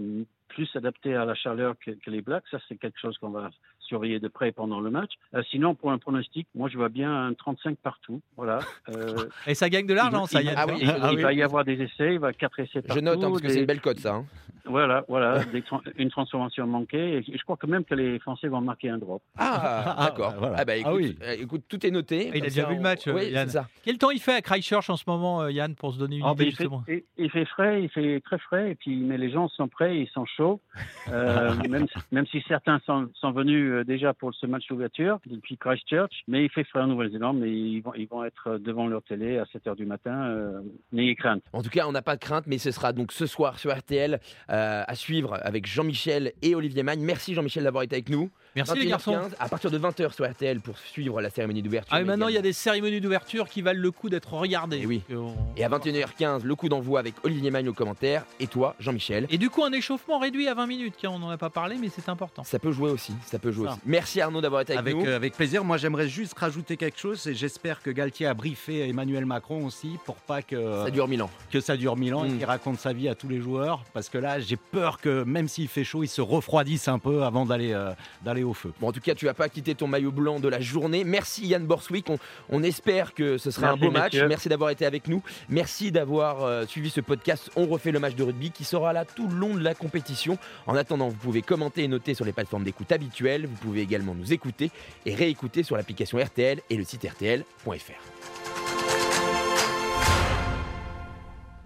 plus 0.50 0.70
adaptés 0.76 1.16
à 1.16 1.26
la 1.26 1.34
chaleur 1.34 1.74
que, 1.84 1.92
que 1.92 2.10
les 2.12 2.22
Blacks. 2.22 2.44
Ça, 2.52 2.60
c'est 2.68 2.78
quelque 2.78 3.00
chose 3.00 3.18
qu'on 3.18 3.32
va 3.32 3.50
surveiller 3.92 4.20
de 4.22 4.30
près 4.30 4.54
pendant 4.54 4.80
le 4.80 4.90
match. 4.90 5.12
Euh, 5.36 5.44
sinon, 5.52 5.76
pour 5.76 5.92
un 5.92 5.98
pronostic, 5.98 6.48
moi, 6.56 6.70
je 6.70 6.78
vois 6.78 6.88
bien 6.88 7.12
un 7.28 7.34
35 7.34 7.78
partout. 7.78 8.22
Voilà. 8.38 8.60
Euh, 8.90 9.28
Et 9.48 9.54
ça 9.54 9.70
gagne 9.70 9.86
de 9.86 9.94
l'argent, 9.94 10.24
il- 10.26 10.30
ça, 10.30 10.42
il- 10.42 10.46
Yann. 10.48 10.56
Ah 10.58 10.66
oui, 10.68 10.78
il, 10.82 10.90
Ah 10.90 11.10
il 11.12 11.18
oui. 11.18 11.22
va 11.22 11.34
y 11.34 11.44
avoir 11.44 11.66
des 11.66 11.74
essais, 11.74 11.90
il 12.00 12.06
va 12.06 12.12
y 12.14 12.16
avoir 12.16 12.36
quatre 12.38 12.60
essais 12.62 12.82
partout. 12.82 12.96
Je 13.00 13.04
note, 13.04 13.22
hein, 13.22 13.30
parce 13.30 13.42
que 13.42 13.48
des- 13.48 13.54
c'est 13.54 13.60
une 13.60 13.66
belle 13.66 13.82
cote, 13.82 14.00
ça. 14.00 14.16
hein. 14.16 14.26
Voilà, 14.66 15.04
voilà, 15.08 15.42
une 15.98 16.10
transformation 16.10 16.68
manquée. 16.68 17.18
Et 17.18 17.24
je 17.38 17.44
crois 17.44 17.58
que 17.58 17.68
même 17.68 17.84
que 17.86 17.96
les 17.96 18.20
Français 18.20 18.48
vont 18.48 18.62
marquer 18.62 18.90
un 18.90 18.98
drop. 18.98 19.22
Ah, 19.38 19.96
Ah, 19.98 20.06
d'accord. 20.10 20.32
bah, 20.32 20.38
voilà. 20.40 20.56
Ah, 20.60 20.66
bah, 20.66 20.76
écoute, 20.76 20.92
Ah 20.92 20.96
oui. 20.96 21.18
euh, 21.24 21.36
écoute, 21.40 21.64
tout 21.68 21.86
est 21.86 21.92
noté. 21.92 22.30
Il 22.34 22.38
a 22.38 22.40
déjà 22.42 22.66
vu 22.66 22.74
le 22.76 22.80
on- 22.80 22.84
match, 22.84 23.08
euh, 23.08 23.14
Oui, 23.14 23.30
Yann. 23.32 23.48
c'est 23.48 23.54
ça. 23.58 23.68
Quel 23.84 23.98
temps 23.98 24.12
il 24.12 24.20
fait 24.20 24.34
à 24.36 24.42
Christchurch 24.42 24.90
en 24.90 24.96
ce 24.98 25.04
moment, 25.08 25.42
euh, 25.42 25.52
Yann, 25.52 25.76
pour 25.76 25.94
se 25.94 26.00
donner 26.00 26.18
une 26.18 26.24
Ah, 26.26 26.34
ben, 26.36 26.44
idée 26.44 26.46
il, 26.46 26.56
fait, 26.56 26.64
justement 26.64 26.84
il, 26.88 27.04
il 27.18 27.30
fait 27.32 27.46
frais, 27.46 27.84
il 27.84 27.90
fait 27.90 28.22
très 28.22 28.38
frais, 28.40 28.72
et 28.72 28.76
puis 28.76 28.96
mais 28.98 29.18
les 29.18 29.32
gens 29.32 29.48
sont 29.50 29.68
prêts, 29.68 29.98
ils 30.00 30.10
sont 30.10 30.26
chauds. 30.26 30.60
Euh, 31.12 31.54
même, 31.68 31.88
si- 31.88 32.00
même 32.12 32.26
si 32.28 32.44
certains 32.48 32.80
sont, 32.86 33.10
sont 33.16 33.32
venus 33.32 33.72
euh, 33.72 33.84
déjà 33.84 34.14
pour 34.14 34.34
ce 34.34 34.46
match 34.46 34.68
d'ouverture 34.68 35.20
depuis 35.26 35.58
Christchurch, 35.58 36.24
mais 36.28 36.46
il 36.46 36.50
fait 36.50 36.64
frais 36.64 36.82
en 36.82 36.88
Nouvelle-Zélande, 36.88 37.40
mais 37.40 37.50
ils 37.52 37.82
vont, 37.82 37.94
ils 37.96 38.08
vont 38.08 38.24
être 38.24 38.58
devant 38.58 38.88
leur 38.88 39.02
télé 39.04 39.38
à 39.40 39.46
7 39.52 39.66
h 39.66 39.76
du 39.76 39.86
matin. 39.86 40.26
euh, 40.28 40.62
N'ayez 40.94 41.16
crainte. 41.16 41.42
En 41.54 41.64
tout 41.64 41.70
cas, 41.70 41.86
on 41.88 41.92
n'a 41.92 42.02
pas 42.02 42.16
de 42.16 42.22
crainte, 42.22 42.46
mais 42.48 42.60
ce 42.60 42.72
sera 42.72 42.94
donc 42.94 43.12
ce 43.12 43.26
soir 43.26 43.58
sur 43.60 43.76
RTL 43.76 44.14
euh, 44.14 44.51
à 44.52 44.96
suivre 44.96 45.40
avec 45.44 45.66
Jean-Michel 45.66 46.34
et 46.42 46.56
Olivier 46.56 46.84
Magne. 46.84 47.02
Merci 47.02 47.34
Jean-Michel 47.34 47.64
d'avoir 47.64 47.84
été 47.84 47.96
avec 47.96 48.10
nous. 48.10 48.30
Merci 48.56 48.74
les 48.76 48.86
21h15, 48.86 48.90
garçons. 48.90 49.18
À 49.40 49.48
partir 49.48 49.72
de 49.72 49.80
20h 49.80 50.14
sur 50.14 50.30
RTL 50.30 50.60
pour 50.60 50.78
suivre 50.78 51.22
la 51.22 51.30
cérémonie 51.30 51.62
d'ouverture. 51.62 51.90
Ah, 51.94 52.00
mais 52.00 52.04
mais 52.04 52.08
maintenant, 52.12 52.28
il 52.28 52.36
y 52.36 52.38
a 52.38 52.42
des 52.42 52.52
cérémonies 52.52 53.00
d'ouverture 53.00 53.48
qui 53.48 53.62
valent 53.62 53.80
le 53.80 53.92
coup 53.92 54.10
d'être 54.10 54.34
regardées. 54.34 54.82
Eh 54.84 54.86
oui. 54.86 55.02
Et 55.10 55.16
on- 55.16 55.36
Et 55.56 55.64
à 55.64 55.70
21h15, 55.70 56.44
le 56.44 56.56
coup 56.56 56.68
d'envoi 56.68 57.00
avec 57.00 57.16
Olivier 57.24 57.50
Magne 57.50 57.70
au 57.70 57.74
commentaire 57.74 58.26
et 58.42 58.48
toi, 58.48 58.76
Jean-Michel. 58.80 59.26
Et 59.30 59.38
du 59.38 59.50
coup, 59.50 59.64
un 59.64 59.72
échauffement 59.72 60.20
réduit 60.20 60.50
à 60.50 60.54
20 60.54 60.68
minutes. 60.68 60.96
Tiens, 60.98 61.12
on 61.12 61.20
n'en 61.20 61.30
a 61.30 61.38
pas 61.38 61.50
parlé, 61.50 61.78
mais 61.80 61.88
c'est 61.90 62.10
important. 62.10 62.44
Ça 62.44 62.60
peut 62.60 62.74
jouer 62.74 62.92
aussi, 62.92 63.14
ça 63.26 63.40
peut 63.40 63.52
jouer 63.54 63.68
Ça. 63.68 63.72
aussi. 63.74 63.82
Merci 63.86 64.20
Arnaud 64.20 64.42
d'avoir 64.42 64.62
été 64.62 64.74
avec, 64.74 64.94
Avec, 64.96 65.06
nous. 65.06 65.10
euh, 65.12 65.16
avec 65.16 65.34
plaisir. 65.36 65.64
Moi, 65.64 65.78
j'aimerais 65.78 66.10
juste 66.10 66.38
rajouter 66.38 66.76
quelque 66.76 67.00
chose 67.00 67.26
et 67.28 67.34
j'espère 67.34 67.82
que 67.82 67.90
Galtier 67.90 68.28
a 68.28 68.34
briefé 68.34 68.90
Emmanuel 68.90 69.26
Macron 69.26 69.66
aussi 69.66 69.98
pour 70.06 70.16
pas 70.16 70.42
que 70.42 70.84
Ça 70.84 70.92
dure 70.92 71.08
mille 71.08 71.22
ans. 71.24 71.30
que 71.52 71.62
ça 71.62 71.78
dure 71.78 71.96
mille 71.96 72.14
ans 72.14 72.26
et 72.26 72.30
qu'il 72.30 72.44
raconte 72.46 72.80
sa 72.80 72.92
vie 72.92 73.08
à 73.08 73.16
tous 73.16 73.30
les 73.30 73.40
joueurs. 73.40 73.86
Parce 73.94 74.10
que 74.10 74.18
là, 74.18 74.40
j'ai 74.42 74.58
peur 74.58 75.00
que 75.00 75.24
même 75.24 75.48
s'il 75.48 75.70
fait 75.70 75.86
chaud, 75.86 76.04
ils 76.04 76.08
se 76.10 76.22
refroidissent 76.22 76.90
un 76.90 77.00
peu 77.00 77.24
avant 77.24 77.46
d'aller 77.46 77.72
euh, 77.72 77.92
d'aller 78.26 78.41
au 78.44 78.54
feu. 78.54 78.74
Bon, 78.80 78.88
en 78.90 78.92
tout 78.92 79.00
cas, 79.00 79.16
tu 79.16 79.26
vas 79.26 79.34
pas 79.34 79.50
quitter 79.50 79.76
ton 79.76 79.88
maillot 79.88 80.12
blanc 80.12 80.40
de 80.40 80.48
la 80.48 80.60
journée. 80.60 81.04
Merci 81.04 81.48
Yann 81.48 81.66
Borswick. 81.66 82.10
On, 82.10 82.18
on 82.50 82.64
espère 82.64 83.14
que 83.14 83.38
ce 83.38 83.52
sera 83.52 83.68
Merci, 83.68 83.84
un 83.84 83.86
beau 83.88 83.92
match. 83.92 84.14
messieurs. 84.14 84.28
Merci 84.28 84.50
d'avoir 84.50 84.70
été 84.70 84.86
avec 84.86 85.08
nous. 85.08 85.22
Merci 85.50 85.92
d'avoir 85.92 86.44
euh, 86.44 86.66
suivi 86.66 86.90
ce 86.90 87.02
podcast. 87.02 87.50
On 87.56 87.66
refait 87.68 87.92
le 87.92 88.00
match 88.00 88.16
de 88.16 88.24
rugby 88.24 88.52
qui 88.52 88.64
sera 88.64 88.94
là 88.94 89.06
tout 89.06 89.28
le 89.28 89.36
long 89.36 89.56
de 89.56 89.64
la 89.64 89.74
compétition. 89.76 90.38
En 90.68 90.76
attendant, 90.76 91.10
vous 91.10 91.16
pouvez 91.16 91.42
commenter 91.42 91.84
et 91.84 91.88
noter 91.88 92.14
sur 92.14 92.26
les 92.26 92.34
plateformes 92.34 92.64
d'écoute 92.64 92.92
habituelles. 92.92 93.46
Vous 93.46 93.58
pouvez 93.58 93.82
également 93.82 94.16
nous 94.16 94.34
écouter 94.34 94.72
et 95.06 95.16
réécouter 95.16 95.64
sur 95.64 95.76
l'application 95.78 96.18
RTL 96.18 96.62
et 96.70 96.76
le 96.78 96.84
site 96.84 97.04
RTL.fr. 97.10 98.41